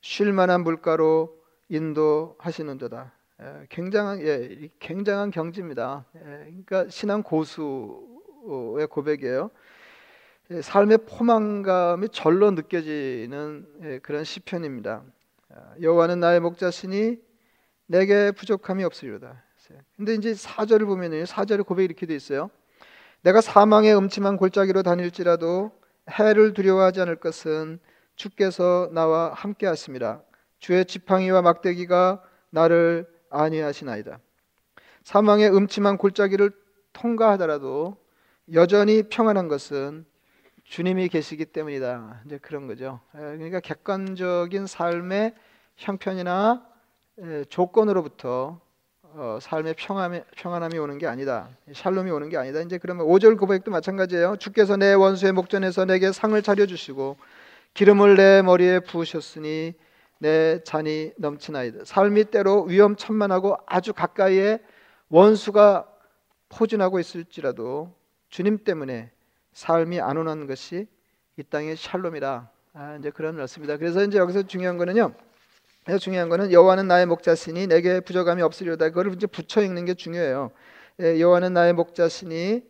쉴 0.00 0.32
만한 0.32 0.62
물가로 0.62 1.36
인도하시는도다. 1.68 3.12
예, 3.42 3.66
굉장한 3.70 4.20
예, 4.20 4.68
굉장한 4.78 5.32
경지입니다. 5.32 6.04
예, 6.14 6.20
그러니까 6.20 6.88
신앙 6.88 7.24
고수의 7.24 8.86
고백이에요. 8.88 9.50
예, 10.52 10.62
삶의 10.62 10.98
포만감이 11.06 12.08
절로 12.10 12.52
느껴지는 12.52 13.66
예, 13.82 13.98
그런 13.98 14.22
시편입니다. 14.22 15.02
여호와는 15.82 16.20
나의 16.20 16.40
목자시니 16.40 17.18
내게 17.86 18.30
부족함이 18.30 18.84
없으리로다. 18.84 19.42
근데 19.96 20.14
이제 20.14 20.32
4절을 20.32 20.86
보면은 20.86 21.24
4절의 21.24 21.66
고백이 21.66 21.84
이렇게 21.84 22.06
돼 22.06 22.14
있어요. 22.14 22.50
내가 23.22 23.40
사망의 23.40 23.94
음침한 23.96 24.36
골짜기로 24.36 24.82
다닐지라도 24.82 25.72
해를 26.10 26.54
두려워하지 26.54 27.02
않을 27.02 27.16
것은 27.16 27.80
주께서 28.16 28.90
나와 28.92 29.32
함께 29.34 29.66
하십니다. 29.66 30.22
주의 30.58 30.84
지팡이와 30.84 31.42
막대기가 31.42 32.22
나를 32.50 33.06
안위하시나이다. 33.32 34.18
사망의 35.04 35.54
음침한 35.54 35.96
골짜기를 35.96 36.52
통과하더라도 36.92 37.96
여전히 38.52 39.02
평안한 39.04 39.48
것은 39.48 40.04
주님이 40.64 41.08
계시기 41.08 41.46
때문이다. 41.46 42.22
이제 42.26 42.38
그런 42.38 42.66
거죠. 42.66 43.00
예, 43.14 43.18
그러니까 43.18 43.60
객관적인 43.60 44.66
삶의 44.66 45.34
형편이나 45.76 46.66
예, 47.20 47.44
조건으로부터 47.48 48.60
어, 49.14 49.38
삶의 49.42 49.74
평안함이 50.36 50.78
오는 50.78 50.96
게 50.96 51.06
아니다. 51.06 51.50
샬롬이 51.70 52.10
오는 52.10 52.30
게 52.30 52.38
아니다. 52.38 52.60
이제 52.60 52.78
그러면 52.78 53.06
5절 53.06 53.38
고백도 53.38 53.70
마찬가지예요. 53.70 54.36
주께서 54.36 54.76
내 54.76 54.94
원수의 54.94 55.32
목전에서 55.32 55.84
내게 55.84 56.12
상을 56.12 56.40
차려 56.40 56.64
주시고 56.64 57.18
기름을 57.74 58.16
내 58.16 58.40
머리에 58.40 58.80
부으셨으니 58.80 59.74
내 60.22 60.62
잔이 60.62 61.12
넘치나이다. 61.16 61.84
삶이 61.84 62.26
때로 62.26 62.62
위험천만하고 62.62 63.56
아주 63.66 63.92
가까이에 63.92 64.60
원수가 65.08 65.88
포진하고 66.48 67.00
있을지라도 67.00 67.92
주님 68.28 68.62
때문에 68.62 69.10
삶이 69.52 70.00
안온한 70.00 70.46
것이 70.46 70.86
이 71.36 71.42
땅의 71.42 71.76
샬롬이라. 71.76 72.48
아, 72.74 72.96
이제 73.00 73.10
그런 73.10 73.34
말씀입니다. 73.34 73.76
그래서 73.78 74.04
이제 74.04 74.18
여기서 74.18 74.44
중요한 74.44 74.78
거는요. 74.78 75.12
중요한 75.98 76.28
거는 76.28 76.52
여호와는 76.52 76.86
나의 76.86 77.06
목자시니 77.06 77.66
내게 77.66 77.98
부족함이 77.98 78.42
없으리로다. 78.42 78.90
그걸 78.90 79.12
이제 79.14 79.26
붙여 79.26 79.60
읽는 79.60 79.86
게 79.86 79.94
중요해요. 79.94 80.52
예, 81.00 81.18
여호와는 81.18 81.52
나의 81.52 81.72
목자시니 81.72 82.62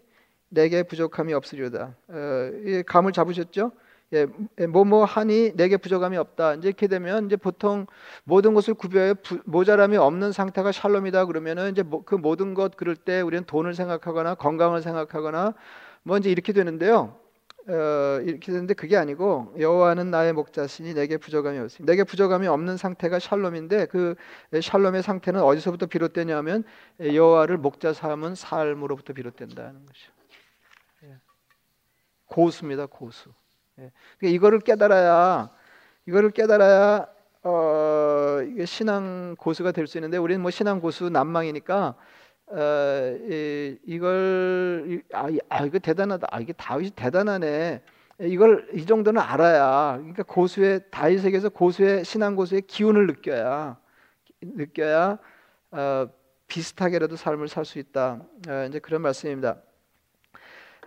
내게 0.49 0.85
부족함이 0.85 1.35
없으리로다. 1.35 1.95
어, 2.09 2.51
감을 2.87 3.13
잡으셨죠? 3.13 3.73
예, 4.13 4.27
예, 4.59 4.67
뭐뭐 4.67 5.05
하니 5.05 5.53
내게 5.57 5.77
부족함이 5.77 6.17
없다. 6.17 6.55
이제 6.55 6.69
이렇게 6.69 6.87
되면 6.87 7.27
이제 7.27 7.37
보통 7.37 7.87
모든 8.25 8.53
것을 8.53 8.75
구별해 8.75 9.15
모자람이 9.45 9.97
없는 9.97 10.33
상태가 10.33 10.71
샬롬이다 10.71 11.25
그러면은 11.27 11.73
이제 11.73 11.83
그 12.05 12.15
모든 12.15 12.55
것 12.55 12.77
그럴 12.77 12.95
때 12.95 13.21
우리는 13.23 13.45
돈을 13.45 13.75
생각하거나 13.75 14.35
건강을 14.35 14.83
생각하거나 14.83 15.55
뭐 16.03 16.19
이제 16.19 16.31
이렇게 16.31 16.53
되는데요. 16.53 17.17
어, 17.69 18.21
이렇게 18.25 18.51
되는데 18.51 18.75
그게 18.75 18.97
아니고 18.97 19.55
여호와는 19.59 20.11
나의 20.11 20.33
목자시니 20.33 20.95
내게 20.95 21.17
부족함이 21.17 21.59
없으니 21.59 21.87
내게 21.87 22.03
부족함이 22.03 22.49
없는 22.49 22.77
상태가 22.77 23.21
샬롬인데 23.21 23.87
그 23.87 24.17
샬롬의 24.61 25.03
상태는 25.03 25.41
어디서부터 25.41 25.87
비롯되냐면 25.87 26.65
여호와를 27.01 27.59
목자 27.59 27.93
삼은 27.93 28.35
삶으로부터 28.35 29.13
비롯된다는 29.13 29.87
것이죠. 29.87 30.13
예. 31.05 31.17
고수입니다, 32.27 32.87
고수. 32.87 33.31
예. 33.79 33.91
그러니까 34.19 34.37
이거를 34.37 34.59
깨달아야 34.61 35.51
이거를 36.07 36.31
깨달아야 36.31 37.07
어, 37.45 38.41
이게 38.49 38.65
신앙 38.67 39.35
고수가 39.39 39.73
될 39.73 39.87
수 39.87 39.99
있는데 39.99 40.17
우리는 40.19 40.41
뭐 40.41 40.51
신앙 40.51 40.81
고수 40.81 41.09
난망이니까 41.11 41.95
어, 42.47 43.19
이, 43.31 43.79
이걸 43.87 45.03
아, 45.13 45.29
아 45.49 45.65
이거 45.65 45.79
대단하다. 45.79 46.29
아 46.31 46.41
이게 46.41 46.53
다윗이 46.53 46.91
대단하네. 46.91 47.83
이걸 48.21 48.69
이 48.75 48.85
정도는 48.87 49.21
알아야 49.21 49.97
그러니까 49.97 50.23
고수의 50.25 50.83
다윗에게서 50.91 51.49
고수의 51.49 52.05
신앙 52.05 52.37
고수의 52.37 52.63
기운을 52.63 53.07
느껴야 53.09 53.79
느껴야 54.43 55.19
어, 55.73 56.07
비슷하게라도 56.47 57.17
삶을 57.17 57.49
살 57.49 57.65
수 57.65 57.79
있다. 57.79 58.21
어, 58.49 58.67
이제 58.69 58.79
그런 58.81 59.03
말씀입니다. 59.03 59.57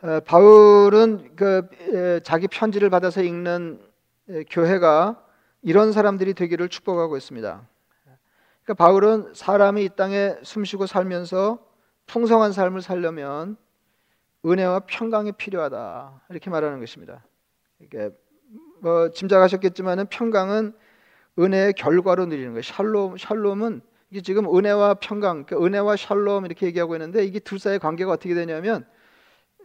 어, 0.06 0.20
바울은 0.20 1.36
그 1.36 1.68
에, 1.92 2.20
자기 2.20 2.48
편지를 2.48 2.92
받아서 2.92 3.24
읽는 3.24 3.82
에, 4.30 4.44
교회가 4.44 5.20
이런 5.64 5.92
사람들이 5.92 6.36
되기를 6.36 6.70
축복하고 6.70 7.18
있습니다. 7.18 7.68
그러니까 8.64 8.74
바울은 8.76 9.34
사람이 9.34 9.84
이 9.84 9.90
땅에 9.96 10.36
숨쉬고 10.44 10.86
살면서 10.86 11.58
풍성한 12.06 12.52
삶을 12.52 12.84
살려면 12.84 13.58
은혜와 14.46 14.82
평강이 14.82 15.32
필요하다 15.32 16.22
이렇게 16.30 16.52
말하는 16.52 16.80
것입니다. 16.80 17.26
이게 17.80 18.12
뭐 18.82 19.10
짐작하셨겠지만은 19.10 20.06
평강은 20.12 20.74
은혜의 21.40 21.74
결과로 21.74 22.28
누리는 22.28 22.52
거예요. 22.52 22.62
샬롬 22.62 23.18
샬롬은 23.18 23.82
이게 24.12 24.22
지금 24.22 24.56
은혜와 24.56 24.96
평강, 24.96 25.46
그러니까 25.46 25.66
은혜와 25.66 25.96
샬롬 25.96 26.46
이렇게 26.46 26.68
얘기하고 26.68 26.94
있는데 26.94 27.26
이게 27.26 27.40
둘 27.40 27.58
사이의 27.58 27.80
관계가 27.80 28.12
어떻게 28.12 28.36
되냐면 28.36 28.86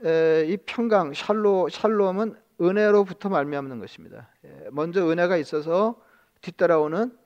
에, 0.05 0.47
이 0.49 0.57
평강, 0.59 1.13
샬로 1.13 1.69
샬롬은 1.69 2.37
은혜로부터 2.61 3.29
말미암는 3.29 3.81
것입니다. 3.81 4.29
예, 4.45 4.69
먼저 4.71 5.09
은혜가 5.09 5.37
있어서 5.39 6.01
뒤따라오는 6.41 7.17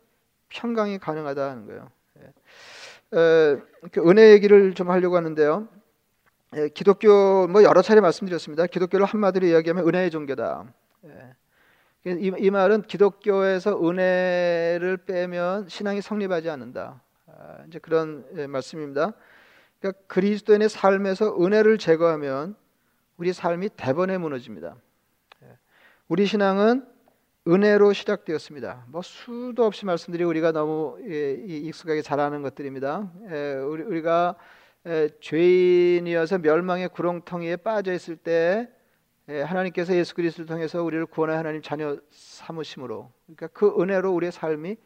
평강이 0.48 0.98
가능하다는 0.98 1.66
거예요. 1.66 1.90
예. 2.20 3.18
에, 3.18 3.56
은혜 3.98 4.32
얘기를 4.32 4.74
좀 4.74 4.90
하려고 4.90 5.16
하는데요. 5.16 5.68
예, 6.56 6.68
기독교 6.68 7.46
뭐 7.48 7.62
여러 7.64 7.82
차례 7.82 8.00
말씀드렸습니다. 8.00 8.66
기독교를 8.66 9.06
한마디로 9.06 9.46
이야기하면 9.46 9.88
은혜의 9.88 10.10
종교다. 10.10 10.64
예. 11.06 11.34
이, 12.06 12.32
이, 12.38 12.50
말은 12.50 12.82
기독교에서 12.82 13.80
은혜를 13.82 14.98
빼면 15.06 15.68
신앙이 15.68 16.02
성립하지 16.02 16.50
않는다. 16.50 17.00
아, 17.26 17.56
이제 17.66 17.78
그런 17.78 18.26
예, 18.37 18.46
말씀입니다. 18.46 19.14
그러니까 19.80 20.02
그리스도인의 20.06 20.68
삶에서 20.68 21.37
은혜를 21.42 21.78
제거하면 21.78 22.56
우리 23.16 23.33
삶이 23.33 23.70
대번에 23.77 24.18
무너집니다. 24.18 24.77
예. 25.42 25.59
우리 26.09 26.27
신앙은 26.27 26.87
은혜로 27.46 27.92
시작되었습니다. 27.92 28.87
뭐 28.88 29.03
수도 29.03 29.64
없이 29.64 29.85
말씀드리 29.85 30.24
우리가 30.24 30.53
너무 30.53 30.98
예, 31.09 31.33
익숙하게 31.33 32.03
잘 32.03 32.18
아는 32.18 32.42
것들입니다. 32.42 33.12
예, 33.31 33.55
우리가 33.55 34.35
예, 34.87 35.11
죄인이어서 35.20 36.38
멸망의 36.38 36.88
구렁텅이에 36.88 37.57
빠져 37.57 37.92
있을 37.92 38.16
때 38.16 38.68
하나님께서 39.27 39.94
예수 39.94 40.14
그리스도를 40.14 40.46
통해서 40.46 40.83
우리를 40.83 41.07
구원한 41.07 41.38
하나님 41.38 41.62
자녀 41.62 41.96
삼으심으로 42.11 43.11
그러니까 43.24 43.46
그 43.48 43.74
은혜로 43.81 44.12
우리의 44.12 44.33
삶이 44.33 44.77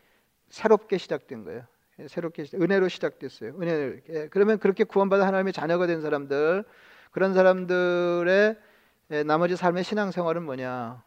새롭게 0.49 0.97
시작된 0.99 1.43
거예요. 1.45 1.65
새롭게 2.07 2.45
시작, 2.45 2.63
은혜로 2.63 2.87
시작됐어요. 2.87 3.57
은혜를 3.61 4.29
그러면 4.31 4.61
그렇게 4.61 4.85
구원받은 4.85 5.25
하나님의 5.25 5.53
자녀가 5.53 5.89
된 5.89 6.01
사람들 6.01 6.65
그런 7.11 7.35
사람들의 7.35 8.57
나머지 9.27 9.57
삶의 9.57 9.85
신앙생활은 9.85 10.45
뭐냐? 10.45 11.03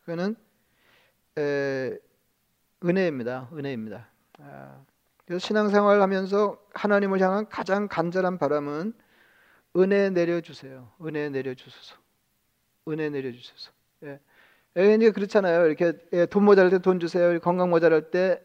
그거는 0.00 0.36
에, 1.38 1.98
은혜입니다. 2.84 3.48
은혜입니다. 3.52 4.08
아, 4.38 4.84
그래서 5.24 5.46
신앙생활 5.46 6.00
하면서 6.02 6.58
하나님을 6.74 7.20
향한 7.20 7.48
가장 7.48 7.88
간절한 7.88 8.38
바람은 8.38 8.92
은혜 9.76 10.10
내려주세요. 10.10 10.90
은혜 11.04 11.28
내려주소서. 11.30 11.96
은혜 12.88 13.08
내려주소서. 13.08 13.70
예. 14.04 14.20
예, 14.76 15.10
그렇잖아요. 15.10 15.66
이렇게 15.66 15.92
예, 16.12 16.26
돈 16.26 16.44
모자랄 16.44 16.70
때 16.70 16.78
돈 16.78 16.98
주세요. 16.98 17.38
건강 17.40 17.70
모자랄 17.70 18.10
때 18.10 18.42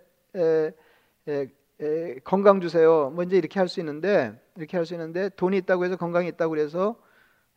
예, 1.82 2.16
건강 2.24 2.60
주세요. 2.60 3.12
뭐 3.12 3.24
이제 3.24 3.38
이렇게 3.38 3.60
할 3.60 3.68
수 3.68 3.80
있는데 3.82 4.34
이렇게 4.56 4.78
할 4.78 4.86
수 4.86 4.96
있는데 4.96 5.30
돈이 5.30 5.58
있다고 5.58 5.86
해서 5.86 5.96
건강이 5.96 6.28
있다고 6.30 6.50
그래서 6.50 6.96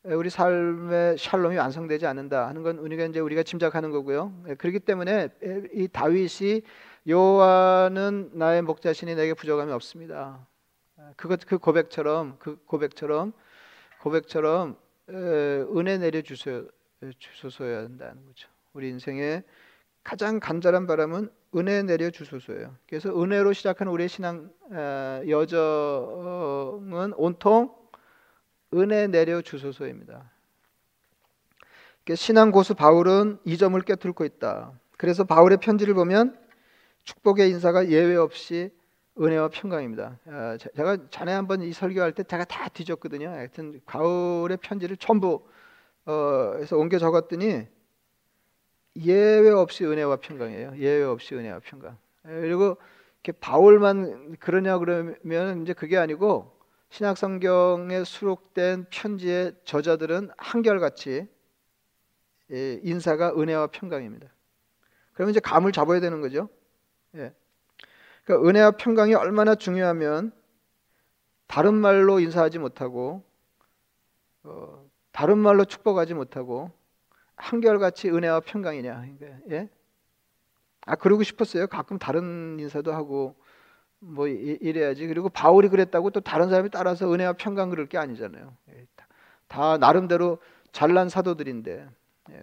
우리 0.05 0.29
삶의 0.29 1.17
샬롬이 1.19 1.57
완성되지 1.57 2.07
않는다 2.07 2.47
하는 2.47 2.63
건 2.63 2.79
우리가 2.79 3.05
이제 3.05 3.21
우리가 3.21 3.43
짐작하는 3.43 3.91
거고요. 3.91 4.33
그렇기 4.59 4.81
때문에 4.81 5.29
이 5.73 5.89
다윗이 5.89 6.63
여호와는 7.07 8.33
나의 8.35 8.63
목자신이 8.63 9.15
내게 9.15 9.33
부족함이 9.33 9.73
없습니다. 9.73 10.47
그것 11.17 11.47
그 11.47 11.57
고백처럼 11.59 12.37
그 12.39 12.57
고백처럼 12.67 13.33
고백처럼 14.03 14.77
은혜 15.09 15.97
내려 15.97 16.21
주소 16.21 16.69
주소서야 17.19 17.79
한다는 17.79 18.27
거죠. 18.27 18.49
우리 18.75 18.91
인생에 18.91 19.43
가장 20.03 20.41
간절한 20.41 20.87
바람은 20.87 21.31
은혜 21.57 21.83
내려 21.83 22.11
주소서예요. 22.11 22.75
그래서 22.89 23.11
은혜로 23.11 23.53
시작하는 23.53 23.93
우리의 23.93 24.09
신앙 24.09 24.51
여정은 25.29 27.13
온통 27.17 27.75
은혜 28.75 29.07
내려 29.09 29.43
주소서입니다. 29.43 30.31
신앙 32.15 32.51
고수 32.51 32.75
바울은 32.75 33.39
이 33.45 33.57
점을 33.57 33.81
깨뚫고 33.81 34.25
있다. 34.25 34.73
그래서 34.97 35.25
바울의 35.25 35.59
편지를 35.59 35.95
보면 35.95 36.39
축복의 37.05 37.51
인사가 37.51 37.89
예외 37.89 38.17
없이 38.17 38.71
은혜와 39.21 39.49
평강입니다. 39.49 40.19
아, 40.27 40.57
제가 40.77 41.11
전에 41.11 41.33
한번 41.33 41.63
이 41.63 41.73
설교할 41.73 42.13
때 42.13 42.23
제가 42.23 42.45
다 42.45 42.69
뒤졌거든요. 42.69 43.29
하여튼 43.29 43.81
바울의 43.87 44.59
편지를 44.59 44.97
전부 44.97 45.47
어, 46.07 46.55
해서 46.59 46.77
옮겨 46.77 46.99
적었더니 46.99 47.67
예외 48.97 49.51
없이 49.51 49.85
은혜와 49.85 50.17
평강이에요. 50.17 50.77
예외 50.79 51.05
없이 51.05 51.35
은혜와 51.35 51.61
평강. 51.61 51.97
그리고 52.23 52.77
이렇게 53.23 53.39
바울만 53.39 54.37
그러냐 54.41 54.79
그러면 54.79 55.63
이제 55.63 55.73
그게 55.73 55.97
아니고 55.97 56.59
신약 56.91 57.17
성경에 57.17 58.05
수록된 58.05 58.87
편지의 58.91 59.55
저자들은 59.65 60.31
한결같이 60.37 61.29
예, 62.53 62.81
인사가 62.83 63.31
은혜와 63.31 63.69
평강입니다. 63.69 64.29
그러면 65.13 65.31
이제 65.31 65.41
감을 65.41 65.71
잡아야 65.71 66.01
되는 66.01 66.21
거죠. 66.21 66.49
예. 67.15 67.33
그러니까 68.25 68.49
은혜와 68.49 68.71
평강이 68.73 69.15
얼마나 69.15 69.55
중요하면 69.55 70.33
다른 71.47 71.75
말로 71.75 72.19
인사하지 72.21 72.59
못하고 72.59 73.23
어, 74.43 74.89
다른 75.13 75.39
말로 75.39 75.65
축복하지 75.65 76.15
못하고 76.15 76.73
한결같이 77.41 78.11
은혜와 78.11 78.41
평강이냐. 78.41 79.05
예? 79.51 79.69
아 80.87 80.95
그러고 80.97 81.23
싶었어요. 81.23 81.67
가끔 81.67 81.99
다른 81.99 82.59
인사도 82.59 82.93
하고 82.93 83.35
뭐 83.99 84.27
이래야지. 84.27 85.07
그리고 85.07 85.29
바울이 85.29 85.69
그랬다고 85.69 86.11
또 86.11 86.21
다른 86.21 86.49
사람이 86.49 86.71
따라서 86.71 87.13
은혜와 87.13 87.35
평강 87.35 87.71
그럴 87.71 87.87
게 87.87 87.99
아니잖아요. 87.99 88.57
예, 88.71 88.87
다 89.49 89.77
나름대로 89.79 90.39
잘난 90.73 91.09
사도들인데. 91.09 91.89
예. 92.31 92.43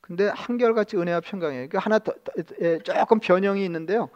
근데 0.00 0.28
한결같이 0.28 0.96
은혜와 0.96 1.20
평강이에요. 1.20 1.68
그 1.68 1.78
하나 1.78 1.98
더, 1.98 2.12
예, 2.60 2.78
조금 2.78 3.20
변형이 3.20 3.64
있는데요. 3.64 4.08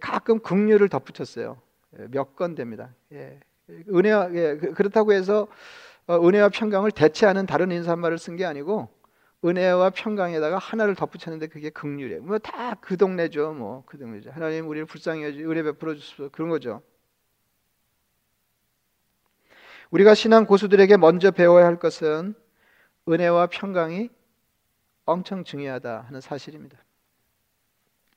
가끔 0.00 0.40
긍휼을 0.40 0.88
덧붙였어요. 0.88 1.60
몇 2.10 2.34
건 2.34 2.54
됩니다. 2.54 2.90
은혜와 3.88 4.28
그, 4.28 4.72
그렇다고 4.74 5.12
해서 5.12 5.42
어, 5.42 5.46
은혜와 6.10 6.50
평강을 6.50 6.90
대체하는 6.92 7.46
다른 7.46 7.70
인사말을 7.72 8.18
쓴 8.18 8.36
게 8.36 8.44
아니고 8.44 8.88
은혜와 9.44 9.90
평강에다가 9.90 10.58
하나를 10.58 10.94
덧붙였는데 10.94 11.48
그게 11.48 11.70
극률이에요. 11.70 12.22
뭐 12.22 12.38
다 12.38 12.76
그 12.80 12.96
동네죠. 12.96 13.52
뭐 13.52 13.84
그 13.86 13.98
동네죠. 13.98 14.30
하나님 14.30 14.68
우리를 14.68 14.86
불쌍히 14.86 15.22
여주 15.24 15.50
은혜 15.50 15.62
베풀어 15.62 15.94
주소서 15.94 16.30
그런 16.30 16.48
거죠. 16.48 16.82
우리가 19.90 20.14
신앙 20.14 20.46
고수들에게 20.46 20.96
먼저 20.96 21.30
배워야 21.30 21.66
할 21.66 21.78
것은 21.78 22.34
은혜와 23.08 23.46
평강이 23.48 24.08
엄청 25.04 25.44
중요하다 25.44 26.06
하는 26.08 26.20
사실입니다. 26.20 26.78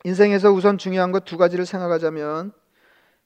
인생에서 0.06 0.52
우선 0.52 0.78
중요한 0.78 1.12
것 1.12 1.26
두 1.26 1.38
가지를 1.38 1.65
생각하자면 1.65 2.54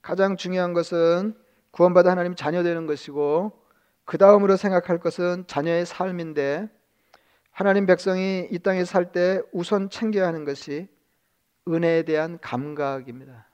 가장 0.01 0.35
중요한 0.37 0.73
것은 0.73 1.35
구원받아 1.69 2.09
하나님 2.09 2.33
자녀 2.35 2.63
되는 2.63 2.87
것이고 2.87 3.60
그 4.11 4.17
다음으로 4.17 4.57
생각할 4.57 4.97
것은 4.97 5.45
자녀의 5.47 5.85
삶인데 5.85 6.67
하나님 7.49 7.85
백성이 7.85 8.45
이 8.51 8.59
땅에 8.59 8.83
살 8.83 9.13
때 9.13 9.41
우선 9.53 9.89
챙겨야 9.89 10.27
하는 10.27 10.43
것이 10.43 10.89
은혜에 11.65 12.03
대한 12.03 12.37
감각입니다. 12.41 13.47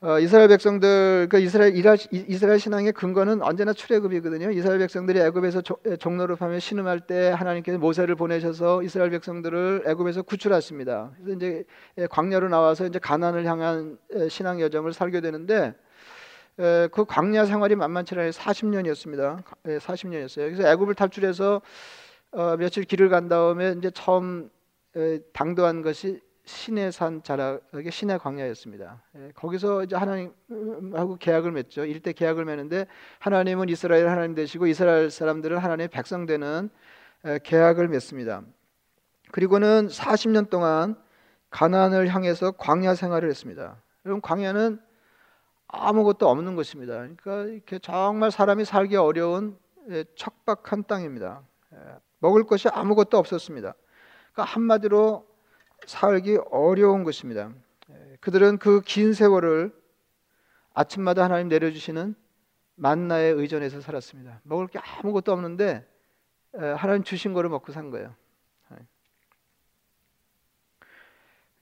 어, 0.00 0.18
이스라엘 0.20 0.48
백성들 0.48 1.28
그 1.30 1.38
이스라엘 1.38 1.74
이스라엘 1.76 2.58
신앙의 2.58 2.92
근거는 2.92 3.42
언제나 3.42 3.74
출애굽이거든요. 3.74 4.52
이스라엘 4.52 4.78
백성들이 4.78 5.20
애굽에서 5.20 5.60
종로를 5.98 6.36
하며 6.36 6.58
신음할 6.58 7.00
때 7.00 7.28
하나님께서 7.28 7.76
모세를 7.76 8.14
보내셔서 8.14 8.84
이스라엘 8.84 9.10
백성들을 9.10 9.82
애굽에서 9.86 10.22
구출하십니다. 10.22 11.12
그래서 11.18 11.36
이제 11.36 11.64
광야로 12.08 12.48
나와서 12.48 12.86
이제 12.86 12.98
가나안을 12.98 13.44
향한 13.44 13.98
신앙 14.30 14.62
여정을 14.62 14.94
살게 14.94 15.20
되는데 15.20 15.74
그 16.56 17.04
광야 17.06 17.44
생활이 17.44 17.76
만만치 17.76 18.14
않아요. 18.14 18.30
40년이었습니다. 18.30 19.42
40년이었어요. 19.64 20.54
그래서 20.54 20.68
애굽을 20.68 20.94
탈출해서 20.94 21.60
어, 22.32 22.56
며칠 22.56 22.84
길을 22.84 23.08
간 23.08 23.28
다음에 23.28 23.74
이제 23.78 23.90
처음 23.90 24.50
당도한 25.32 25.82
것이 25.82 26.20
신의 26.44 26.92
산 26.92 27.22
자락의 27.22 27.90
신의 27.90 28.18
광야였습니다. 28.18 29.02
거기서 29.34 29.84
이제 29.84 29.96
하나님하고 29.96 31.16
계약을 31.16 31.50
맺죠. 31.50 31.84
일대 31.84 32.12
계약을 32.12 32.44
맺는데 32.44 32.86
하나님은 33.18 33.68
이스라엘 33.68 34.08
하나님 34.08 34.34
되시고 34.34 34.66
이스라엘 34.68 35.10
사람들은 35.10 35.58
하나님의 35.58 35.88
백성 35.88 36.24
되는 36.24 36.70
계약을 37.42 37.88
맺습니다. 37.88 38.42
그리고는 39.32 39.88
40년 39.88 40.48
동안 40.48 40.96
가나안을 41.50 42.08
향해서 42.14 42.52
광야 42.52 42.94
생활을 42.94 43.28
했습니다. 43.28 43.82
여러분 44.04 44.20
광야는 44.20 44.80
아무것도 45.68 46.28
없는 46.28 46.54
것입니다. 46.56 46.94
그러니까 46.94 47.42
이렇게 47.44 47.78
정말 47.78 48.30
사람이 48.30 48.64
살기 48.64 48.96
어려운 48.96 49.58
예, 49.90 50.04
척박한 50.16 50.84
땅입니다. 50.86 51.42
예, 51.74 51.78
먹을 52.18 52.44
것이 52.44 52.68
아무것도 52.68 53.18
없었습니다. 53.18 53.74
그러니까 54.32 54.54
한마디로 54.54 55.26
살기 55.86 56.38
어려운 56.50 57.04
것입니다. 57.04 57.52
예, 57.90 58.16
그들은 58.20 58.58
그 58.58 58.80
긴 58.82 59.12
세월을 59.12 59.72
아침마다 60.74 61.24
하나님 61.24 61.48
내려주시는 61.48 62.14
만나에 62.74 63.24
의존해서 63.24 63.80
살았습니다. 63.80 64.40
먹을 64.42 64.66
게 64.66 64.78
아무것도 64.78 65.32
없는데 65.32 65.88
하나님 66.52 67.02
주신 67.02 67.32
거를 67.32 67.48
먹고 67.48 67.72
산 67.72 67.90
거예요. 67.90 68.14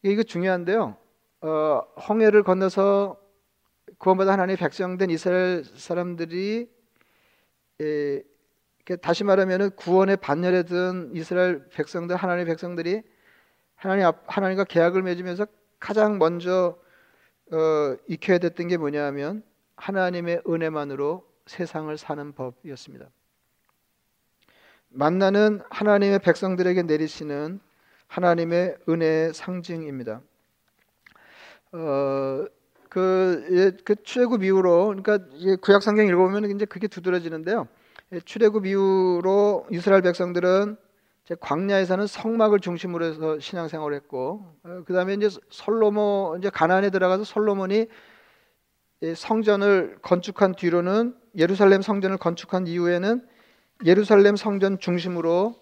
이거 0.03 0.23
중요한데요. 0.23 0.97
어, 1.41 1.81
홍해를 2.09 2.43
건너서 2.43 3.17
구원받아 3.99 4.33
하나님의 4.33 4.57
백성된 4.57 5.11
이스라엘 5.11 5.65
사람들이 5.65 6.71
에, 7.81 8.23
다시 9.01 9.25
말하면 9.25 9.75
구원의 9.77 10.19
반열에 10.19 10.65
든 10.65 11.11
이스라엘 11.15 11.69
백성들 11.71 12.17
하나님의 12.17 12.47
백성들이 12.47 13.03
하나님 13.75 14.11
하나님과 14.27 14.65
계약을 14.65 15.03
맺으면서 15.03 15.47
가장 15.79 16.19
먼저 16.19 16.79
어, 17.53 17.97
익혀야 18.09 18.39
됐던 18.39 18.69
게 18.69 18.77
뭐냐면 18.77 19.43
하나님의 19.77 20.43
은혜만으로 20.49 21.27
세상을 21.47 21.97
사는 21.99 22.33
법이었습니다. 22.33 23.07
만나는 24.89 25.61
하나님의 25.71 26.21
백성들에게 26.21 26.83
내리시는 26.83 27.61
하나님의 28.07 28.77
은혜의 28.89 29.35
상징입니다. 29.35 30.23
어, 31.73 32.47
그, 32.95 33.45
예, 33.51 33.73
그 33.85 33.97
출애굽 34.05 34.45
이후로 34.45 34.95
그러니까 34.95 35.19
구약 35.63 35.83
성경 35.83 36.07
읽어보면 36.07 36.49
이제 36.53 36.65
그게 36.65 36.87
두드러지는데요. 36.87 37.67
예, 38.13 38.21
출애굽 38.21 38.67
이후로 38.67 39.67
이스라엘 39.73 40.01
백성들은 40.03 40.77
이제 41.25 41.35
광야에서는 41.41 42.07
성막을 42.07 42.61
중심으로 42.61 43.05
해서 43.05 43.41
신앙생활을 43.41 43.97
했고 43.97 44.47
어, 44.63 44.85
그다음에 44.87 45.15
이제 45.15 45.29
솔로몬 45.51 46.39
이제 46.39 46.51
가나안에 46.51 46.91
들어가서 46.91 47.25
솔로몬이 47.25 47.89
성전을 49.17 49.99
건축한 50.01 50.55
뒤로는 50.55 51.17
예루살렘 51.37 51.83
성전을 51.83 52.17
건축한 52.19 52.69
이후에는 52.69 53.27
예루살렘 53.85 54.37
성전 54.37 54.79
중심으로 54.79 55.57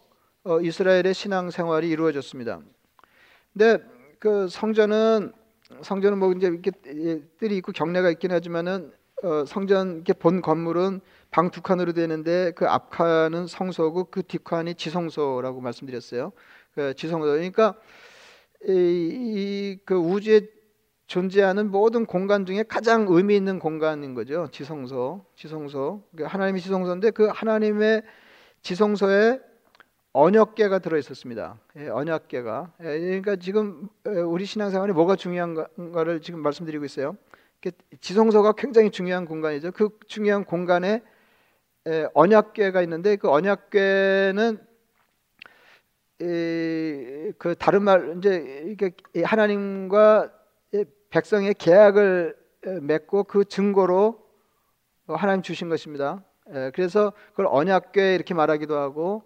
어, 0.45 0.61
이스라엘의 0.61 1.15
신앙생활이 1.15 1.89
이루어졌습니다. 1.89 2.61
근데 3.55 3.79
그 4.19 4.49
성전은 4.49 5.33
성전은 5.83 6.19
뭐 6.19 6.33
이제 6.33 6.47
이렇게 6.49 6.71
뜰이 7.39 7.57
있고 7.59 7.73
경내가 7.73 8.11
있긴 8.11 8.33
하지만은 8.33 8.93
어, 9.23 9.45
성전 9.47 9.97
이렇게 9.97 10.13
본 10.13 10.41
건물은 10.43 11.01
방 11.31 11.51
두 11.51 11.63
칸으로 11.63 11.93
되는데 11.93 12.53
그 12.53 12.67
앞 12.69 12.91
칸은 12.91 13.47
성소고 13.47 14.05
그 14.11 14.23
뒷칸이 14.23 14.75
지성소라고 14.75 15.61
말씀드렸어요. 15.61 16.33
그 16.75 16.95
지성소. 16.95 17.27
그러니까 17.27 17.75
이그 18.65 19.95
우주에 19.95 20.49
존재하는 21.07 21.71
모든 21.71 22.07
공간 22.07 22.47
중에 22.47 22.63
가장 22.63 23.07
의미 23.09 23.37
있는 23.37 23.59
공간인 23.59 24.15
거죠. 24.15 24.49
지성소, 24.51 25.25
지성소. 25.37 26.03
그 26.17 26.25
하나님의 26.25 26.61
지성소인데 26.61 27.11
그 27.11 27.27
하나님의 27.27 28.03
지성소에 28.63 29.41
언약계가 30.15 30.81
들어 30.81 30.99
있었습니다. 30.99 31.59
예, 31.77 31.89
언약계가. 31.89 32.73
예, 32.83 32.99
그러니까 32.99 33.37
지금 33.37 33.89
우리 34.05 34.45
신앙생활에 34.45 34.93
뭐가 34.93 35.17
중요한가를 35.17 36.21
지금 36.21 36.41
말씀드리고 36.41 36.85
있어요. 36.85 37.17
지성소가 38.01 38.53
굉장히 38.53 38.91
중요한 38.91 39.25
공간이죠. 39.25 39.73
그 39.73 39.99
중요한 40.07 40.45
공간에 40.45 41.03
예, 41.89 42.07
언약계가 42.13 42.83
있는데 42.83 43.17
그 43.17 43.31
언약계는 43.31 44.59
그 46.19 47.55
다른 47.59 47.83
말 47.83 48.17
이제 48.19 48.65
이게 48.67 48.93
하나님과 49.25 50.31
백성의 51.11 51.55
계약을 51.55 52.37
맺고 52.83 53.25
그 53.25 53.45
증거로 53.45 54.21
하나님 55.09 55.43
주신 55.43 55.69
것입니다. 55.69 56.23
그래서 56.75 57.13
그걸 57.31 57.47
언약궤 57.49 58.15
이렇게 58.15 58.35
말하기도 58.35 58.77
하고 58.77 59.25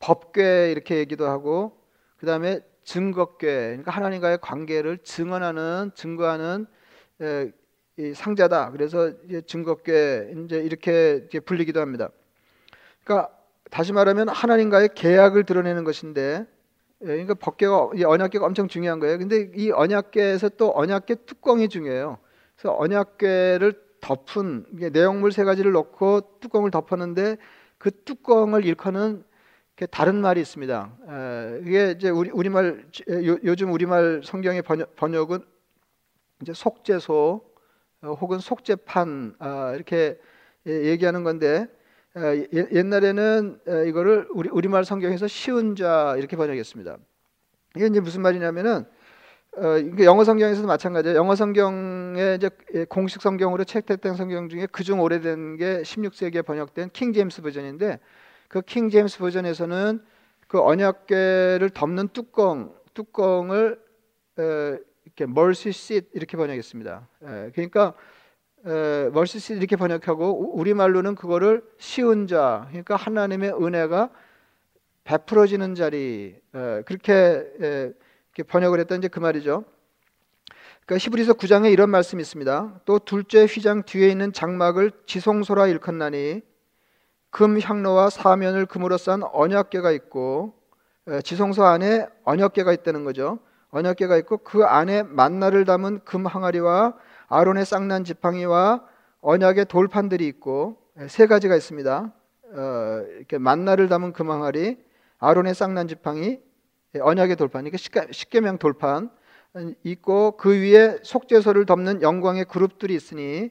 법궤 0.00 0.70
이렇게 0.70 0.96
얘기도 0.96 1.26
하고 1.26 1.78
그 2.16 2.26
다음에 2.26 2.60
증거궤 2.84 3.46
그러니까 3.46 3.90
하나님과의 3.90 4.38
관계를 4.40 4.98
증언하는 4.98 5.90
증거하는 5.94 6.66
에, 7.20 7.52
이 7.98 8.14
상자다. 8.14 8.70
그래서 8.70 9.12
이제 9.26 9.42
증거궤 9.42 10.32
이제 10.44 10.58
이렇게 10.58 11.24
이제 11.26 11.40
불리기도 11.40 11.80
합니다. 11.80 12.10
그러니까 13.04 13.30
다시 13.70 13.92
말하면 13.92 14.28
하나님과의 14.28 14.90
계약을 14.94 15.44
드러내는 15.44 15.84
것인데 15.84 16.46
예, 17.02 17.06
그러니까 17.06 17.34
법궤가 17.34 17.90
언약궤가 18.06 18.44
엄청 18.44 18.68
중요한 18.68 18.98
거예요. 18.98 19.18
근데 19.18 19.50
이 19.54 19.70
언약궤에서 19.70 20.50
또 20.50 20.72
언약궤 20.74 21.26
뚜껑이 21.26 21.68
중요해요. 21.68 22.18
그래서 22.56 22.76
언약궤를 22.78 23.88
덮은 24.00 24.66
내용물 24.92 25.32
세 25.32 25.44
가지를 25.44 25.72
넣고 25.72 26.38
뚜껑을 26.40 26.70
덮었는데 26.70 27.36
그 27.78 27.90
뚜껑을 28.04 28.64
일컫는 28.64 29.24
다른 29.86 30.20
말이 30.20 30.40
있습니다. 30.40 30.92
이게 31.64 31.94
이제 31.96 32.10
우리 32.10 32.30
우리말 32.30 32.86
요즘 33.44 33.72
우리말 33.72 34.22
성경의 34.24 34.62
번역, 34.62 34.96
번역은 34.96 35.44
이제 36.42 36.52
속죄소 36.52 37.48
어, 38.02 38.12
혹은 38.12 38.38
속죄판 38.38 39.34
아, 39.38 39.72
이렇게 39.74 40.18
얘기하는 40.66 41.24
건데 41.24 41.66
옛날에는 42.72 43.60
이거를 43.88 44.28
우리 44.32 44.48
우리말 44.50 44.84
성경에서 44.84 45.26
쉬운 45.26 45.74
자 45.74 46.14
이렇게 46.16 46.36
번역했습니다. 46.36 46.96
이게 47.76 47.86
이제 47.86 48.00
무슨 48.00 48.22
말이냐면은 48.22 48.84
어, 49.56 49.76
영어 50.04 50.22
성경에서도 50.22 50.66
마찬가지예요. 50.68 51.16
영어 51.16 51.34
성경의 51.34 52.36
이제 52.36 52.50
공식 52.88 53.20
성경으로 53.22 53.64
채택된 53.64 54.14
성경 54.14 54.48
중에 54.48 54.66
그중 54.66 55.00
오래된 55.00 55.56
게 55.56 55.82
16세기에 55.82 56.44
번역된 56.44 56.90
킹 56.92 57.12
제임스 57.12 57.42
버전인데 57.42 57.98
그 58.48 58.62
킹 58.62 58.88
제임스 58.88 59.18
버전에서는 59.18 60.02
그 60.46 60.60
언약궤를 60.60 61.70
덮는 61.74 62.08
뚜껑 62.08 62.74
뚜껑을 62.94 63.78
에, 64.38 64.78
이렇게 65.04 65.24
mercy 65.24 65.70
seat 65.70 66.08
이렇게 66.14 66.36
번역했습니다. 66.36 67.08
에, 67.22 67.50
그러니까 67.52 67.92
에, 68.64 68.70
mercy 69.08 69.36
seat 69.36 69.58
이렇게 69.58 69.76
번역하고 69.76 70.56
우리 70.56 70.72
말로는 70.72 71.14
그거를 71.14 71.62
시은 71.78 72.26
자 72.26 72.66
그러니까 72.68 72.96
하나님의 72.96 73.52
은혜가 73.52 74.10
베풀어지는 75.04 75.74
자리 75.74 76.34
에, 76.54 76.82
그렇게 76.82 77.12
에, 77.60 77.92
번역을 78.46 78.80
했던 78.80 78.98
이제 78.98 79.08
그 79.08 79.18
말이죠. 79.18 79.64
그러니까 80.86 81.04
히브리서 81.04 81.34
9장에 81.34 81.70
이런 81.70 81.90
말씀이 81.90 82.22
있습니다. 82.22 82.80
또 82.86 82.98
둘째 82.98 83.44
휘장 83.44 83.82
뒤에 83.82 84.08
있는 84.08 84.32
장막을 84.32 84.92
지성소라 85.04 85.66
일컫나니 85.66 86.40
금 87.38 87.60
향로와 87.60 88.10
사면을 88.10 88.66
금으로 88.66 88.98
싼 88.98 89.22
언약궤가 89.22 89.92
있고 89.92 90.54
지성소 91.22 91.62
안에 91.62 92.08
언약궤가 92.24 92.72
있다는 92.72 93.04
거죠. 93.04 93.38
언약궤가 93.70 94.16
있고 94.16 94.38
그 94.38 94.64
안에 94.64 95.04
만나를 95.04 95.64
담은 95.64 96.00
금 96.04 96.26
항아리와 96.26 96.94
아론의 97.28 97.64
쌍난 97.64 98.02
지팡이와 98.02 98.84
언약의 99.20 99.66
돌판들이 99.66 100.26
있고 100.26 100.78
세 101.06 101.28
가지가 101.28 101.54
있습니다. 101.54 102.12
어, 102.54 103.04
이렇게 103.16 103.38
만나를 103.38 103.88
담은 103.88 104.14
금 104.14 104.32
항아리, 104.32 104.76
아론의 105.20 105.54
쌍난 105.54 105.86
지팡이, 105.86 106.40
언약의 107.00 107.36
돌판, 107.36 107.68
이게 107.68 107.76
십계명 107.76 108.58
돌판 108.58 109.10
있고 109.84 110.36
그 110.36 110.50
위에 110.60 110.98
속죄소를 111.04 111.66
덮는 111.66 112.02
영광의 112.02 112.46
그룹들이 112.46 112.96
있으니 112.96 113.50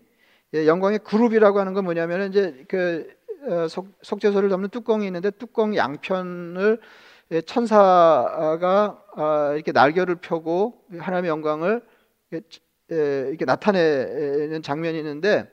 예, 0.54 0.67
영광의 0.67 1.00
그룹이라고 1.00 1.60
하는 1.60 1.73
건 1.73 1.86
뭐냐면 1.86 2.30
이제 2.30 2.65
그 2.67 3.15
어, 3.47 3.67
속죄소를 4.01 4.49
덮는 4.49 4.69
뚜껑이 4.69 5.05
있는데 5.05 5.31
뚜껑 5.31 5.75
양편을 5.75 6.79
예, 7.31 7.41
천사가 7.41 9.03
아, 9.15 9.51
이렇게 9.53 9.71
날개를 9.71 10.15
펴고 10.15 10.86
하나님의 10.97 11.29
영광을 11.29 11.81
예, 12.33 12.39
이렇게 13.29 13.43
나타내는 13.43 14.62
장면이 14.62 14.97
있는데 14.99 15.49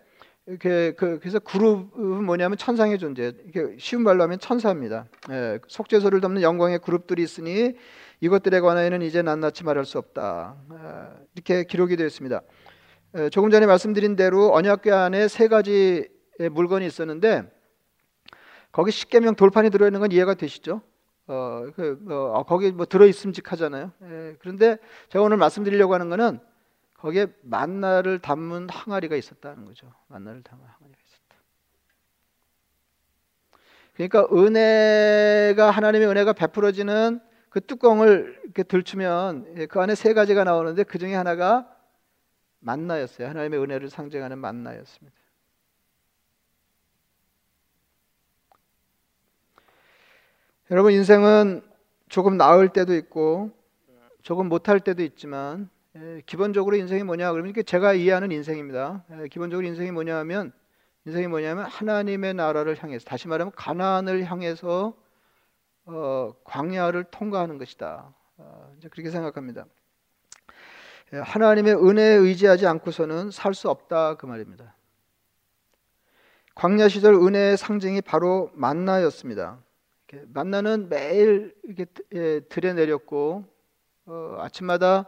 이렇게 0.46 0.92
그, 0.92 1.18
그래서 1.20 1.38
그룹은 1.40 2.24
뭐냐면 2.24 2.58
천상의 2.58 2.98
존재. 2.98 3.32
이렇게 3.44 3.76
쉬운 3.78 4.02
말로 4.02 4.22
하면 4.24 4.38
천사입니다. 4.38 5.06
예, 5.30 5.58
속죄소를 5.66 6.20
덮는 6.20 6.42
영광의 6.42 6.78
그룹들이 6.80 7.22
있으니 7.22 7.72
이것들에 8.20 8.60
관하여는 8.60 9.02
이제 9.02 9.22
낱낱이 9.22 9.64
말할 9.64 9.84
수 9.84 9.98
없다. 9.98 10.56
예, 10.70 11.24
이렇게 11.34 11.64
기록이 11.64 11.96
되어 11.96 12.06
있습니다. 12.06 12.40
예, 13.16 13.30
조금 13.30 13.50
전에 13.50 13.66
말씀드린 13.66 14.14
대로 14.14 14.52
언약궤 14.54 14.92
안에 14.92 15.26
세 15.26 15.48
가지 15.48 16.08
물건이 16.38 16.86
있었는데 16.86 17.53
거기 18.74 18.90
십계명 18.90 19.36
돌판이 19.36 19.70
들어있는 19.70 20.00
건 20.00 20.10
이해가 20.10 20.34
되시죠? 20.34 20.82
어, 21.28 21.64
그, 21.76 21.96
어, 22.10 22.42
거기 22.42 22.72
뭐 22.72 22.86
들어있음직하잖아요. 22.86 23.92
예, 24.02 24.36
그런데 24.40 24.78
제가 25.10 25.24
오늘 25.24 25.36
말씀드리려고 25.36 25.94
하는 25.94 26.08
것은 26.08 26.40
거기에 26.94 27.28
만나를 27.42 28.18
담은 28.18 28.68
항아리가 28.68 29.14
있었다는 29.14 29.64
거죠. 29.64 29.94
만나를 30.08 30.42
담은 30.42 30.64
항아리가 30.64 30.98
있었다. 31.06 31.36
그러니까 33.92 34.26
은혜가 34.32 35.70
하나님의 35.70 36.08
은혜가 36.08 36.32
베풀어지는 36.32 37.20
그 37.50 37.60
뚜껑을 37.60 38.40
이렇게 38.42 38.64
들추면 38.64 39.54
예, 39.56 39.66
그 39.66 39.80
안에 39.80 39.94
세 39.94 40.14
가지가 40.14 40.42
나오는데 40.42 40.82
그 40.82 40.98
중에 40.98 41.14
하나가 41.14 41.72
만나였어요. 42.58 43.28
하나님의 43.28 43.60
은혜를 43.60 43.88
상징하는 43.88 44.38
만나였습니다. 44.38 45.16
여러분 50.70 50.92
인생은 50.92 51.62
조금 52.08 52.38
나을 52.38 52.70
때도 52.70 52.94
있고 52.94 53.50
조금 54.22 54.48
못할 54.48 54.80
때도 54.80 55.02
있지만 55.02 55.68
예, 55.96 56.22
기본적으로 56.24 56.76
인생이 56.76 57.02
뭐냐 57.02 57.30
그러면 57.32 57.50
이게 57.50 57.62
제가 57.62 57.92
이해하는 57.92 58.32
인생입니다. 58.32 59.04
예, 59.10 59.28
기본적으로 59.28 59.66
인생이 59.66 59.90
뭐냐 59.90 60.16
하면 60.20 60.52
인생이 61.04 61.26
뭐냐면 61.26 61.66
하나님의 61.66 62.32
나라를 62.32 62.82
향해서 62.82 63.04
다시 63.04 63.28
말하면 63.28 63.52
가나안을 63.54 64.24
향해서 64.24 64.94
어, 65.84 66.32
광야를 66.44 67.04
통과하는 67.10 67.58
것이다. 67.58 68.14
어, 68.38 68.74
이제 68.78 68.88
그렇게 68.88 69.10
생각합니다. 69.10 69.66
예, 71.12 71.18
하나님의 71.18 71.74
은혜에 71.74 72.14
의지하지 72.14 72.66
않고서는 72.66 73.30
살 73.30 73.52
수 73.52 73.68
없다 73.68 74.14
그 74.14 74.24
말입니다. 74.24 74.74
광야 76.54 76.88
시절 76.88 77.12
은혜의 77.12 77.58
상징이 77.58 78.00
바로 78.00 78.50
만나였습니다. 78.54 79.58
만나는 80.26 80.88
매일 80.88 81.54
이렇게 81.64 81.86
예, 82.12 82.40
들에 82.40 82.72
내렸고 82.72 83.44
어, 84.06 84.36
아침마다 84.38 85.06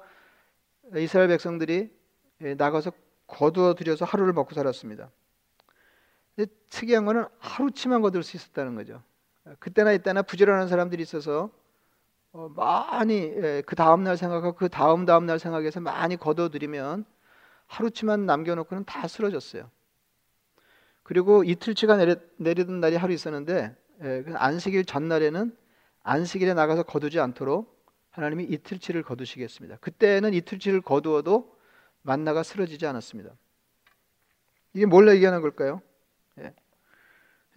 이스라엘 0.97 1.29
백성들이 1.29 1.91
예, 2.43 2.55
나가서 2.55 2.93
거두어 3.27 3.75
들여서 3.75 4.05
하루를 4.05 4.33
먹고 4.33 4.55
살았습니다. 4.55 5.11
특이한 6.69 7.07
거는 7.07 7.27
하루치만 7.39 8.03
거둘 8.03 8.23
수 8.23 8.37
있었다는 8.37 8.75
거죠. 8.75 9.03
그때나 9.59 9.93
이때나 9.93 10.23
부지런한 10.23 10.69
사람들이 10.69 11.03
있어서 11.03 11.51
어, 12.33 12.51
많이 12.55 13.15
예, 13.15 13.63
그 13.65 13.77
다음 13.77 14.05
날 14.05 14.17
생각하고 14.17 14.57
그 14.57 14.69
다음 14.69 15.07
다음 15.07 15.27
날 15.27 15.39
생각해서 15.39 15.81
많이 15.81 16.17
거둬 16.17 16.51
들이면 16.51 17.05
하루치만 17.67 18.27
남겨놓고는 18.27 18.85
다 18.85 19.09
쓰러졌어요. 19.09 19.71
그리고 21.03 21.45
이틀치가 21.45 21.97
내리, 21.97 22.17
내리던 22.37 22.81
날이 22.81 22.97
하루 22.97 23.13
있었는데 23.13 23.75
예, 24.03 24.23
그 24.23 24.35
안식일 24.37 24.85
전날에는 24.85 25.57
안식일에 26.03 26.55
나가서 26.55 26.83
거두지 26.85 27.19
않도록 27.21 27.75
하나님이 28.11 28.45
이틀치를 28.45 29.03
거두시겠습니다. 29.03 29.77
그때는 29.81 30.35
이틀치를 30.35 30.81
거두어도 30.81 31.55
만나가 32.03 32.43
쓰러지지 32.43 32.87
않았습니다. 32.87 33.31
이게 34.75 34.87
뭘 34.87 35.09
얘기하는 35.09 35.41
걸까요? 35.41 35.83
예. 36.39 36.55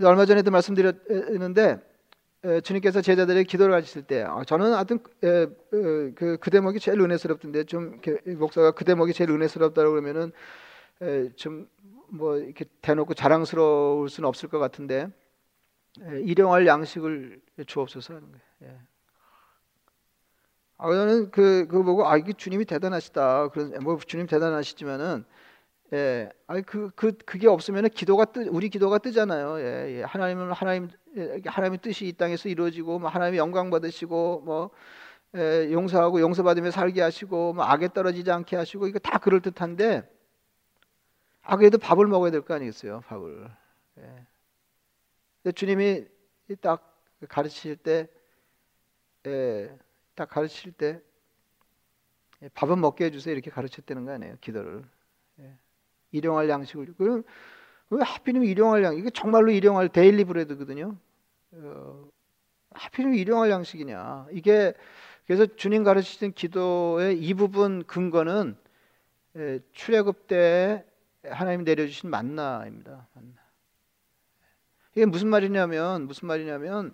얼마 0.03 0.25
전에도 0.25 0.49
말씀드렸는데 0.51 1.77
주님께서 2.63 3.01
제자들의 3.01 3.43
기도를 3.45 3.75
하실 3.75 4.03
때 4.03 4.23
아, 4.23 4.43
저는 4.45 4.73
하여튼 4.73 4.99
그, 5.19 6.13
그 6.15 6.49
대목이 6.49 6.79
제일 6.79 7.01
은혜스럽던데 7.01 7.65
좀 7.65 7.99
목사가 8.37 8.71
그 8.71 8.85
대목이 8.85 9.13
제일 9.13 9.29
은혜스럽다고 9.31 9.91
그러면은 9.91 10.31
좀 11.35 11.67
뭐 12.11 12.37
이렇게 12.37 12.65
대놓고 12.81 13.13
자랑스러울 13.13 14.09
수는 14.09 14.27
없을 14.27 14.49
것 14.49 14.59
같은데 14.59 15.09
일용할 15.97 16.65
양식을 16.67 17.41
주옵소서 17.67 18.15
하는 18.15 18.27
거예요. 18.31 18.43
예. 18.63 18.79
아, 20.77 20.91
저는 20.93 21.31
그, 21.31 21.67
그거 21.67 21.83
보고, 21.83 22.07
아, 22.07 22.15
이게 22.17 22.31
주님이 22.33 22.65
대단하시다. 22.65 23.49
그런, 23.49 23.73
뭐, 23.83 23.97
주님 23.99 24.27
대단하시지만은, 24.27 25.25
예, 25.93 26.29
아니, 26.47 26.61
그, 26.63 26.91
그, 26.95 27.13
그게 27.25 27.47
없으면 27.47 27.89
기도가 27.89 28.25
뜨, 28.25 28.47
우리 28.49 28.69
기도가 28.69 28.97
뜨잖아요. 28.99 29.59
예, 29.59 29.97
예. 29.99 30.03
하나님은, 30.03 30.51
하나님, 30.53 30.89
예, 31.17 31.41
하나님의 31.45 31.79
뜻이 31.81 32.07
이 32.07 32.13
땅에서 32.13 32.47
이루어지고, 32.49 32.99
뭐, 32.99 33.09
하나님의 33.09 33.39
영광 33.39 33.69
받으시고, 33.69 34.41
뭐, 34.45 34.69
예, 35.35 35.69
용서하고 35.71 36.21
용서받으며 36.21 36.71
살게 36.71 37.01
하시고, 37.01 37.53
뭐, 37.53 37.65
악에 37.65 37.89
떨어지지 37.89 38.31
않게 38.31 38.55
하시고, 38.55 38.87
이거 38.87 38.99
다 38.99 39.17
그럴듯한데, 39.19 40.09
아, 41.41 41.57
그래도 41.57 41.77
밥을 41.77 42.07
먹어야 42.07 42.31
될 42.31 42.41
거 42.41 42.53
아니겠어요, 42.53 43.01
밥을. 43.07 43.49
예. 43.99 44.27
주님이 45.55 46.05
딱 46.61 47.01
가르치실 47.27 47.77
때, 47.77 48.07
예, 49.27 49.77
딱 50.15 50.29
가르칠 50.29 50.71
때 50.71 51.01
예, 52.41 52.49
밥은 52.49 52.79
먹게 52.79 53.05
해주세요. 53.05 53.33
이렇게 53.33 53.51
가르쳤다는 53.51 54.05
거 54.05 54.11
아니에요 54.11 54.35
기도를. 54.41 54.83
예. 55.39 55.57
일용할 56.11 56.49
양식을. 56.49 56.93
그럼 56.97 57.23
왜 57.89 58.03
하필이면 58.03 58.47
일용할 58.47 58.83
양 58.83 58.95
이게 58.95 59.09
정말로 59.09 59.51
일용할 59.51 59.89
데일리 59.89 60.23
브레드거든요. 60.23 60.95
어, 61.51 62.09
하필이면 62.71 63.17
일용할 63.17 63.49
양식이냐. 63.49 64.27
이게 64.31 64.73
그래서 65.25 65.45
주님 65.45 65.83
가르치신 65.83 66.33
기도의 66.33 67.19
이 67.19 67.33
부분 67.33 67.83
근거는 67.83 68.55
예, 69.35 69.59
출애굽 69.73 70.27
때 70.27 70.85
하나님 71.23 71.63
내려주신 71.63 72.09
만나입니다. 72.09 73.07
만나. 73.13 73.48
이게 74.95 75.05
무슨 75.05 75.27
말이냐면 75.29 76.07
무슨 76.07 76.27
말이냐면 76.27 76.93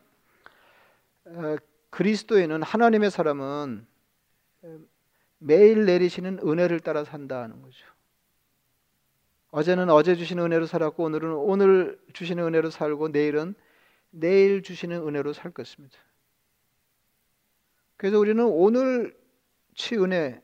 어, 1.25 1.55
그리스도에는 1.89 2.62
하나님의 2.62 3.10
사람은 3.10 3.86
매일 5.39 5.86
내리시는 5.86 6.39
은혜를 6.43 6.79
따라 6.79 7.03
산다는 7.03 7.62
거죠. 7.62 7.86
어제는 9.51 9.89
어제 9.89 10.15
주시는 10.15 10.43
은혜로 10.43 10.65
살았고 10.65 11.03
오늘은 11.03 11.34
오늘 11.34 11.99
주시는 12.13 12.43
은혜로 12.43 12.69
살고 12.69 13.10
내일은 13.10 13.55
내일 14.10 14.63
주시는 14.63 15.08
은혜로 15.08 15.34
살 15.34 15.51
것입니다. 15.51 15.97
그래서 17.95 18.19
우리는 18.19 18.43
오늘치 18.43 19.95
은혜 19.97 20.41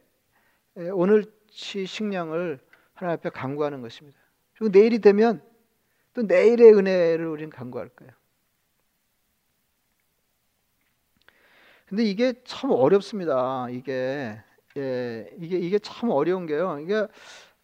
예, 0.77 0.89
오늘치 0.89 1.85
식량을 1.85 2.59
하나님 2.93 3.17
앞에 3.17 3.29
간구하는 3.29 3.81
것입니다. 3.81 4.17
그리고 4.53 4.71
내일이 4.71 4.99
되면 4.99 5.43
또 6.13 6.23
내일의 6.23 6.73
은혜를 6.73 7.25
우리는 7.27 7.49
간구할 7.49 7.89
거예요. 7.89 8.11
근데 11.87 12.03
이게 12.05 12.33
참 12.45 12.71
어렵습니다. 12.71 13.67
이게 13.69 14.39
예, 14.77 15.29
이게 15.39 15.57
이게 15.57 15.79
참 15.79 16.09
어려운 16.09 16.45
게요. 16.45 16.79
이게 16.81 17.05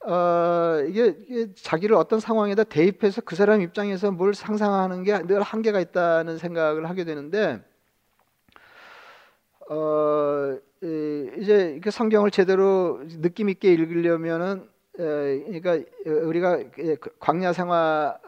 어, 0.06 0.82
이게, 0.88 1.16
이게 1.28 1.54
자기를 1.56 1.96
어떤 1.96 2.20
상황에다 2.20 2.64
대입해서 2.66 3.22
그 3.22 3.36
사람 3.36 3.62
입장에서 3.62 4.12
뭘 4.12 4.34
상상하는 4.36 5.04
게 5.04 5.14
늘 5.28 5.42
한계가 5.42 5.80
있다는 5.80 6.38
생각을 6.38 6.90
하게 6.90 7.04
되는데 7.06 7.62
어, 9.70 10.58
이제 10.82 11.72
이렇게 11.74 11.92
성경을 11.92 12.32
제대로 12.32 13.02
느낌 13.22 13.50
있게 13.50 13.74
읽으려면은 13.74 14.70
그러니까 14.98 15.80
우리가 16.06 16.58
그 16.72 17.16
광야 17.20 17.54
생활 17.54 18.20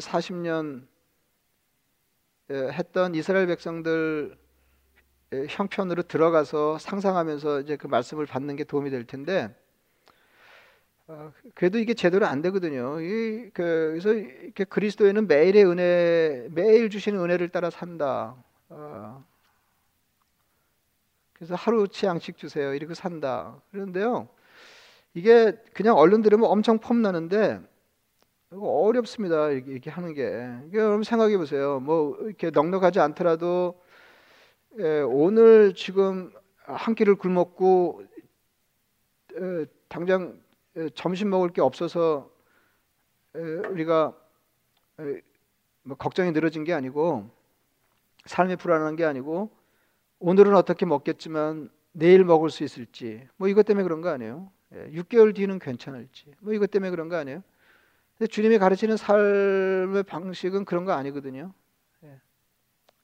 40년 0.00 0.86
했던 2.50 3.14
이스라엘 3.14 3.46
백성들 3.46 4.36
형편으로 5.50 6.02
들어가서 6.04 6.78
상상하면서 6.78 7.60
이제 7.60 7.76
그 7.76 7.86
말씀을 7.86 8.26
받는 8.26 8.56
게 8.56 8.64
도움이 8.64 8.90
될 8.90 9.04
텐데 9.06 9.54
어, 11.06 11.32
그래도 11.54 11.78
이게 11.78 11.92
제대로 11.92 12.26
안 12.26 12.40
되거든요. 12.40 12.98
이, 13.00 13.50
그, 13.52 13.90
그래서 13.90 14.14
이렇게 14.14 14.64
그리스도에는 14.64 15.26
매일의 15.26 15.66
은혜, 15.66 16.48
매일 16.50 16.88
주시는 16.88 17.20
은혜를 17.20 17.50
따라 17.50 17.68
산다. 17.68 18.34
어, 18.70 19.22
그래서 21.34 21.54
하루치 21.56 22.06
양식 22.06 22.38
주세요. 22.38 22.72
이렇게 22.72 22.94
산다. 22.94 23.60
그런데요, 23.70 24.28
이게 25.14 25.52
그냥 25.72 25.96
얼른 25.96 26.22
들으면 26.22 26.50
엄청 26.50 26.78
폼나는데 26.78 27.60
어렵습니다. 28.50 29.50
이렇게, 29.50 29.70
이렇게 29.72 29.90
하는 29.90 30.12
게. 30.12 30.22
여러분 30.72 31.02
생각해 31.02 31.36
보세요. 31.38 31.80
뭐 31.80 32.16
이렇게 32.20 32.50
넉넉하지 32.50 33.00
않더라도 33.00 33.80
예, 34.78 35.00
오늘 35.00 35.74
지금 35.74 36.32
한 36.64 36.94
끼를 36.94 37.14
굶었고 37.14 38.02
에, 39.36 39.66
당장 39.88 40.40
점심 40.94 41.30
먹을 41.30 41.50
게 41.50 41.60
없어서 41.60 42.30
우리가 43.34 44.16
뭐 45.84 45.96
걱정이 45.96 46.32
늘어진 46.32 46.64
게 46.64 46.72
아니고 46.72 47.30
삶이 48.26 48.56
불안한 48.56 48.96
게 48.96 49.04
아니고 49.04 49.50
오늘은 50.18 50.56
어떻게 50.56 50.86
먹겠지만 50.86 51.70
내일 51.92 52.24
먹을 52.24 52.50
수 52.50 52.64
있을지 52.64 53.28
뭐 53.36 53.46
이것 53.48 53.64
때문에 53.66 53.84
그런 53.84 54.00
거 54.00 54.08
아니에요? 54.08 54.50
6개월 54.74 55.34
뒤는 55.34 55.58
괜찮을지 55.58 56.34
뭐 56.40 56.52
이것 56.52 56.70
때문에 56.70 56.90
그런 56.90 57.08
거 57.08 57.16
아니에요? 57.16 57.42
근데 58.18 58.28
주님이 58.28 58.58
가르치는 58.58 58.96
삶의 58.96 60.02
방식은 60.04 60.64
그런 60.64 60.84
거 60.84 60.92
아니거든요. 60.92 61.52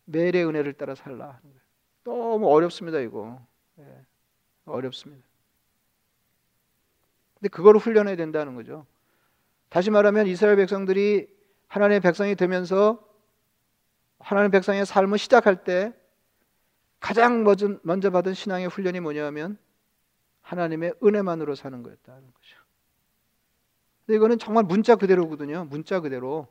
매일의 0.04 0.44
은혜를 0.46 0.72
따라 0.72 0.94
살라. 0.94 1.40
너무 2.04 2.48
어렵습니다 2.48 2.98
이거. 3.00 3.44
어렵습니다. 4.64 5.24
근데 7.34 7.48
그거를 7.48 7.80
훈련해야 7.80 8.16
된다는 8.16 8.54
거죠. 8.54 8.86
다시 9.68 9.90
말하면 9.90 10.26
이스라엘 10.26 10.56
백성들이 10.56 11.28
하나님의 11.68 12.00
백성이 12.00 12.34
되면서 12.34 13.08
하나님의 14.18 14.50
백성의 14.50 14.84
삶을 14.84 15.18
시작할 15.18 15.64
때 15.64 15.92
가장 16.98 17.44
먼저 17.82 18.10
받은 18.10 18.34
신앙의 18.34 18.66
훈련이 18.66 19.00
뭐냐면 19.00 19.56
하나님의 20.50 20.94
은혜만으로 21.02 21.54
사는 21.54 21.80
거였다는 21.82 22.22
거죠. 22.34 22.56
근데 24.04 24.16
이거는 24.16 24.38
정말 24.40 24.64
문자 24.64 24.96
그대로거든요. 24.96 25.64
문자 25.66 26.00
그대로. 26.00 26.48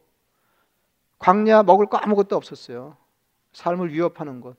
광야 1.18 1.64
먹을 1.64 1.86
거 1.88 1.98
아무것도 1.98 2.38
없었어요. 2.38 2.96
삶을 3.52 3.92
위협하는 3.92 4.40
것. 4.40 4.56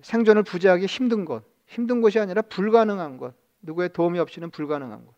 생존을 0.00 0.42
부재하기 0.42 0.86
힘든 0.86 1.26
것. 1.26 1.44
힘든 1.66 2.00
것이 2.00 2.18
아니라 2.18 2.40
불가능한 2.40 3.18
것. 3.18 3.34
누구의 3.60 3.92
도움이 3.92 4.18
없이는 4.18 4.50
불가능한 4.50 5.04
것. 5.04 5.14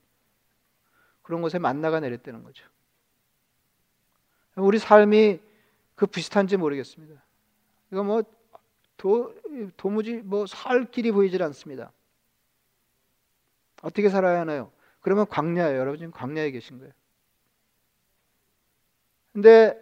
그런 1.23 1.43
곳에 1.43 1.61
만나가 1.61 2.01
내렸다는 2.01 2.43
거죠. 2.43 2.67
우리 4.57 4.79
삶이 4.79 5.41
그 5.95 6.07
비슷한지 6.07 6.57
모르겠습니다. 6.57 7.23
이거 7.93 8.03
뭐 8.03 8.25
도, 8.97 9.33
도무지 9.77 10.17
뭐 10.17 10.47
살 10.47 10.91
길이 10.91 11.13
보이질 11.13 11.41
않습니다. 11.45 11.93
어떻게 13.85 14.09
살아야 14.09 14.41
하나요? 14.41 14.73
그러면 15.01 15.27
광야예요. 15.29 15.79
여러분 15.79 15.99
지금 15.99 16.11
광야에 16.13 16.51
계신 16.51 16.79
거예요. 16.79 16.93
근데 19.33 19.75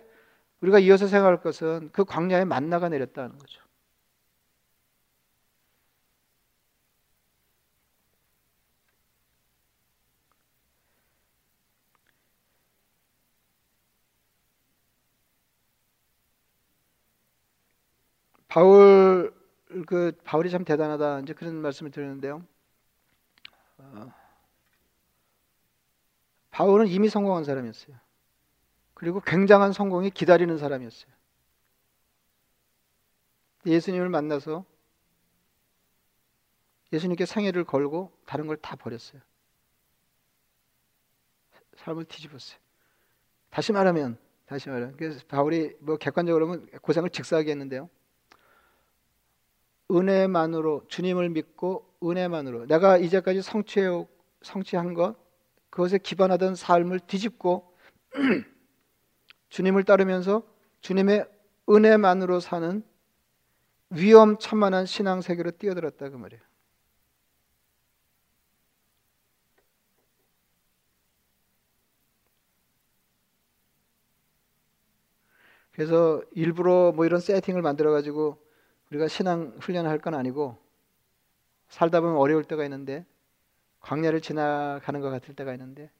우리가 0.61 0.79
이어서 0.81 1.07
생각할 1.07 1.41
것은 1.43 1.91
그 1.93 2.05
광야에 2.05 2.45
만나가 2.45 2.89
내렸다는 2.89 3.39
거죠. 3.39 3.63
바울 18.49 19.33
그 19.87 20.13
바울이 20.25 20.51
참 20.51 20.65
대단하다 20.65 21.21
이제 21.21 21.33
그런 21.35 21.57
말씀을 21.57 21.91
드리는데요. 21.91 22.45
어, 23.83 24.13
바울은 26.51 26.87
이미 26.89 27.09
성공한 27.09 27.45
사람이었어요. 27.45 27.97
그리고 28.95 29.21
굉장한 29.21 29.73
성공이 29.73 30.11
기다리는 30.11 30.57
사람이었어요. 30.59 31.13
예수님을 33.67 34.09
만나서 34.09 34.65
예수님께 36.93 37.27
상해를 37.27 37.65
걸고 37.65 38.13
다른 38.27 38.47
걸 38.47 38.57
다 38.57 38.77
버렸어요. 38.77 39.21
삶을 41.77 42.05
뒤집었어요. 42.05 42.59
다시 43.51 43.73
말하면 43.73 44.19
다시 44.47 44.69
말하면 44.69 44.97
바울이 45.29 45.75
뭐 45.81 45.97
객관적으로 45.97 46.47
보면 46.47 46.67
고생을 46.83 47.11
직사하게 47.11 47.51
했는데요. 47.53 47.89
은혜만으로 49.93 50.85
주님을 50.89 51.31
믿고 51.31 51.87
은혜만으로 52.03 52.67
내가 52.67 52.97
이제까지 52.97 53.43
성취해 53.43 53.87
성취한 54.43 54.95
것 54.95 55.17
그것에 55.71 55.99
기반하던 55.99 56.55
삶을 56.55 57.01
뒤집고 57.01 57.75
주님을 59.49 59.85
따르면서 59.85 60.43
주님의 60.81 61.27
은혜만으로 61.69 62.41
사는 62.41 62.83
위험천만한 63.91 64.87
신앙 64.87 65.21
세계로 65.21 65.53
뛰어들었다 65.53 66.09
그 66.09 66.17
말이에요. 66.17 66.43
그래서 75.73 76.23
일부러 76.33 76.93
뭐 76.93 77.07
이런 77.07 77.21
세팅을 77.21 77.63
만들어 77.63 77.93
가지고 77.93 78.39
우리가 78.93 79.09
신앙 79.09 79.57
훈련을 79.59 79.89
할 79.89 79.99
건 79.99 80.15
아니고 80.15 80.59
살다 81.69 82.01
보면 82.01 82.17
어려울 82.17 82.45
때가 82.45 82.65
있는데 82.65 83.07
광야를 83.81 84.21
지나가는 84.21 85.01
것 85.01 85.11
같을 85.11 85.35
때가 85.35 85.53
있는데 85.55 85.91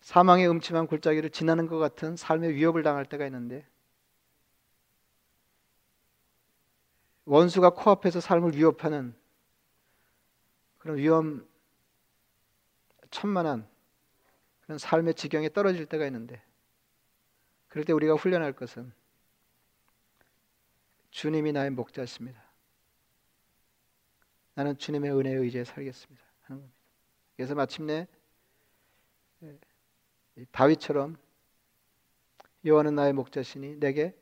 사망의 0.00 0.48
음침한 0.48 0.86
골짜기를 0.86 1.30
지나는 1.30 1.66
것 1.66 1.78
같은 1.78 2.16
삶의 2.16 2.54
위협을 2.54 2.82
당할 2.82 3.04
때가 3.04 3.26
있는데 3.26 3.66
원수가 7.26 7.70
코앞에서 7.70 8.20
삶을 8.20 8.56
위협하는 8.56 9.14
그런 10.78 10.96
위험 10.96 11.46
천만한 13.10 13.68
그런 14.62 14.78
삶의 14.78 15.14
지경에 15.14 15.50
떨어질 15.50 15.84
때가 15.84 16.06
있는데 16.06 16.40
그럴 17.68 17.84
때 17.84 17.92
우리가 17.92 18.14
훈련할 18.14 18.54
것은 18.54 18.92
주님이 21.10 21.52
나의 21.52 21.70
목자십니다. 21.70 22.42
나는 24.54 24.76
주님의 24.76 25.12
은혜에 25.12 25.34
의지해 25.34 25.64
살겠습니다. 25.64 26.24
하는 26.42 26.62
겁니다. 26.62 26.78
그래서 27.36 27.54
마침내 27.54 28.06
예, 29.42 29.56
다윗처럼 30.50 31.16
여호와는 32.64 32.94
나의 32.94 33.12
목자시니 33.12 33.76
내게 33.76 34.16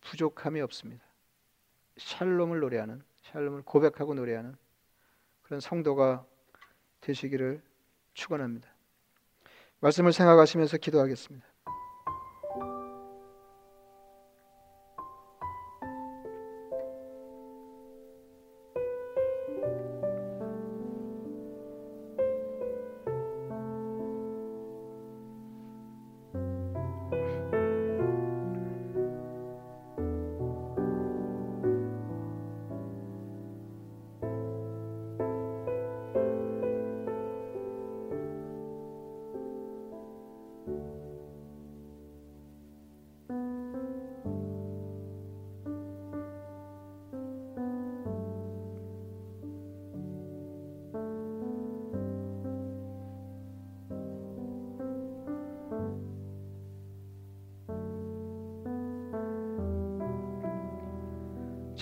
부족함이 0.00 0.60
없습니다. 0.60 1.04
샬롬을 1.96 2.60
노래하는 2.60 3.02
샬롬을 3.22 3.62
고백하고 3.62 4.14
노래하는 4.14 4.56
그런 5.42 5.60
성도가 5.60 6.24
되시기를 7.00 7.62
축원합니다. 8.14 8.72
말씀을 9.80 10.12
생각하시면서 10.12 10.78
기도하겠습니다. 10.78 11.51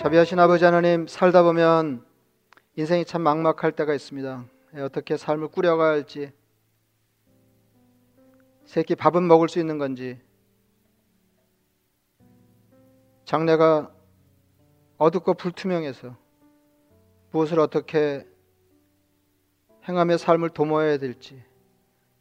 자비하신 0.01 0.39
아버지 0.39 0.65
하나님 0.65 1.05
살다 1.05 1.43
보면 1.43 2.03
인생이 2.75 3.05
참 3.05 3.21
막막할 3.21 3.73
때가 3.73 3.93
있습니다. 3.93 4.45
예, 4.77 4.79
어떻게 4.79 5.15
삶을 5.15 5.49
꾸려가야 5.49 5.91
할지 5.91 6.31
새끼 8.65 8.95
밥은 8.95 9.27
먹을 9.27 9.47
수 9.47 9.59
있는 9.59 9.77
건지 9.77 10.19
장래가 13.25 13.93
어둡고 14.97 15.35
불투명해서 15.35 16.17
무엇을 17.29 17.59
어떻게 17.59 18.25
행하며 19.87 20.17
삶을 20.17 20.49
도모해야 20.49 20.97
될지 20.97 21.43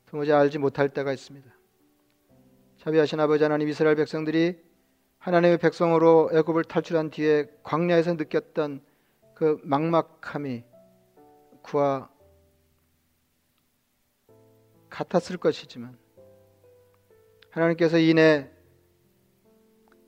도무지 0.05 0.35
알지 0.35 0.59
못할 0.59 0.91
때가 0.91 1.15
있습니다. 1.15 1.51
자비하신 2.77 3.21
아버지 3.21 3.43
하나님 3.43 3.71
이스라엘 3.71 3.97
백성들이 3.97 4.70
하나님의 5.21 5.59
백성으로 5.59 6.31
애굽을 6.33 6.65
탈출한 6.65 7.11
뒤에 7.11 7.47
광야에서 7.63 8.15
느꼈던 8.15 8.83
그 9.35 9.61
막막함이 9.63 10.65
그와 11.63 12.11
같았을 14.89 15.37
것이지만 15.37 15.97
하나님께서 17.51 17.99
이내 17.99 18.51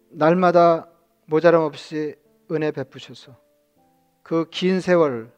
날마다 0.09 0.89
모자람 1.27 1.63
없이 1.63 2.17
은혜 2.51 2.71
베푸셔서 2.71 3.39
그 4.23 4.47
긴 4.51 4.81
세월 4.81 5.33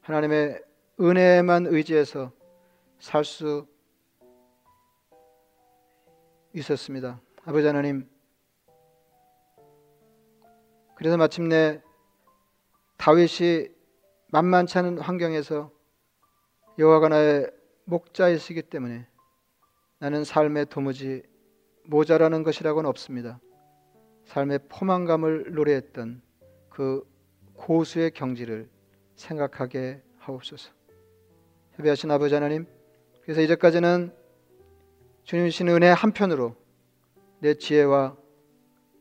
하나님의 0.00 0.62
은혜만 1.00 1.66
의지해서 1.66 2.32
살 2.98 3.24
수 3.24 3.66
있었습니다. 6.54 7.20
아버지 7.44 7.66
하나님 7.66 8.08
그래서 11.04 11.18
마침내 11.18 11.82
다윗이 12.96 13.68
만만치 14.28 14.78
않은 14.78 14.96
환경에서 14.96 15.70
여호와가 16.78 17.10
나의 17.10 17.50
목자이시기 17.84 18.62
때문에 18.62 19.06
나는 19.98 20.24
삶에 20.24 20.64
도무지 20.64 21.22
모자라는 21.84 22.42
것이라고는 22.42 22.88
없습니다. 22.88 23.38
삶의 24.24 24.60
포만감을 24.70 25.52
노래했던 25.52 26.22
그 26.70 27.06
고수의 27.52 28.12
경지를 28.12 28.70
생각하게 29.14 30.00
하옵소서. 30.20 30.72
협의하신 31.72 32.12
아버지 32.12 32.32
하나님, 32.32 32.64
그래서 33.24 33.42
이제까지는 33.42 34.10
주님 35.24 35.50
신 35.50 35.68
은혜 35.68 35.88
한편으로 35.88 36.56
내 37.40 37.52
지혜와 37.52 38.16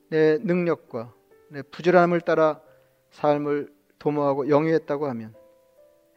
내 0.09 0.37
능력과 0.39 1.13
내 1.13 1.22
부지런함을 1.61 2.21
따라 2.21 2.61
삶을 3.11 3.73
도모하고 3.99 4.49
영위했다고 4.49 5.07
하면 5.07 5.35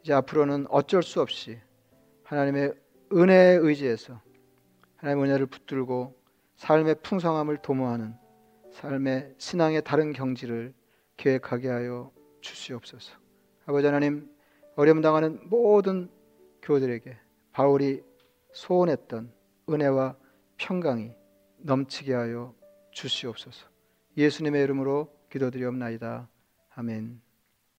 이제 0.03 0.12
앞으로는 0.12 0.66
어쩔 0.70 1.03
수 1.03 1.20
없이 1.20 1.59
하나님의 2.24 2.74
은혜에 3.12 3.59
의지해서 3.61 4.20
하나님의 4.97 5.28
은혜를 5.28 5.47
붙들고 5.47 6.14
삶의 6.57 6.97
풍성함을 7.03 7.59
도모하는 7.59 8.14
삶의 8.72 9.34
신앙의 9.39 9.82
다른 9.84 10.12
경지를 10.12 10.74
계획하게 11.16 11.68
하여 11.68 12.11
주시옵소서. 12.41 13.14
아버지 13.66 13.87
하나님 13.87 14.28
어려움 14.74 15.01
당하는 15.01 15.41
모든 15.49 16.11
교들에게 16.62 17.16
바울이 17.53 18.03
소원했던 18.53 19.32
은혜와 19.68 20.16
평강이 20.57 21.12
넘치게 21.59 22.12
하여 22.14 22.55
주시옵소서. 22.91 23.66
예수님의 24.16 24.62
이름으로 24.64 25.16
기도드리옵나이다. 25.37 26.28
아멘. 26.70 27.26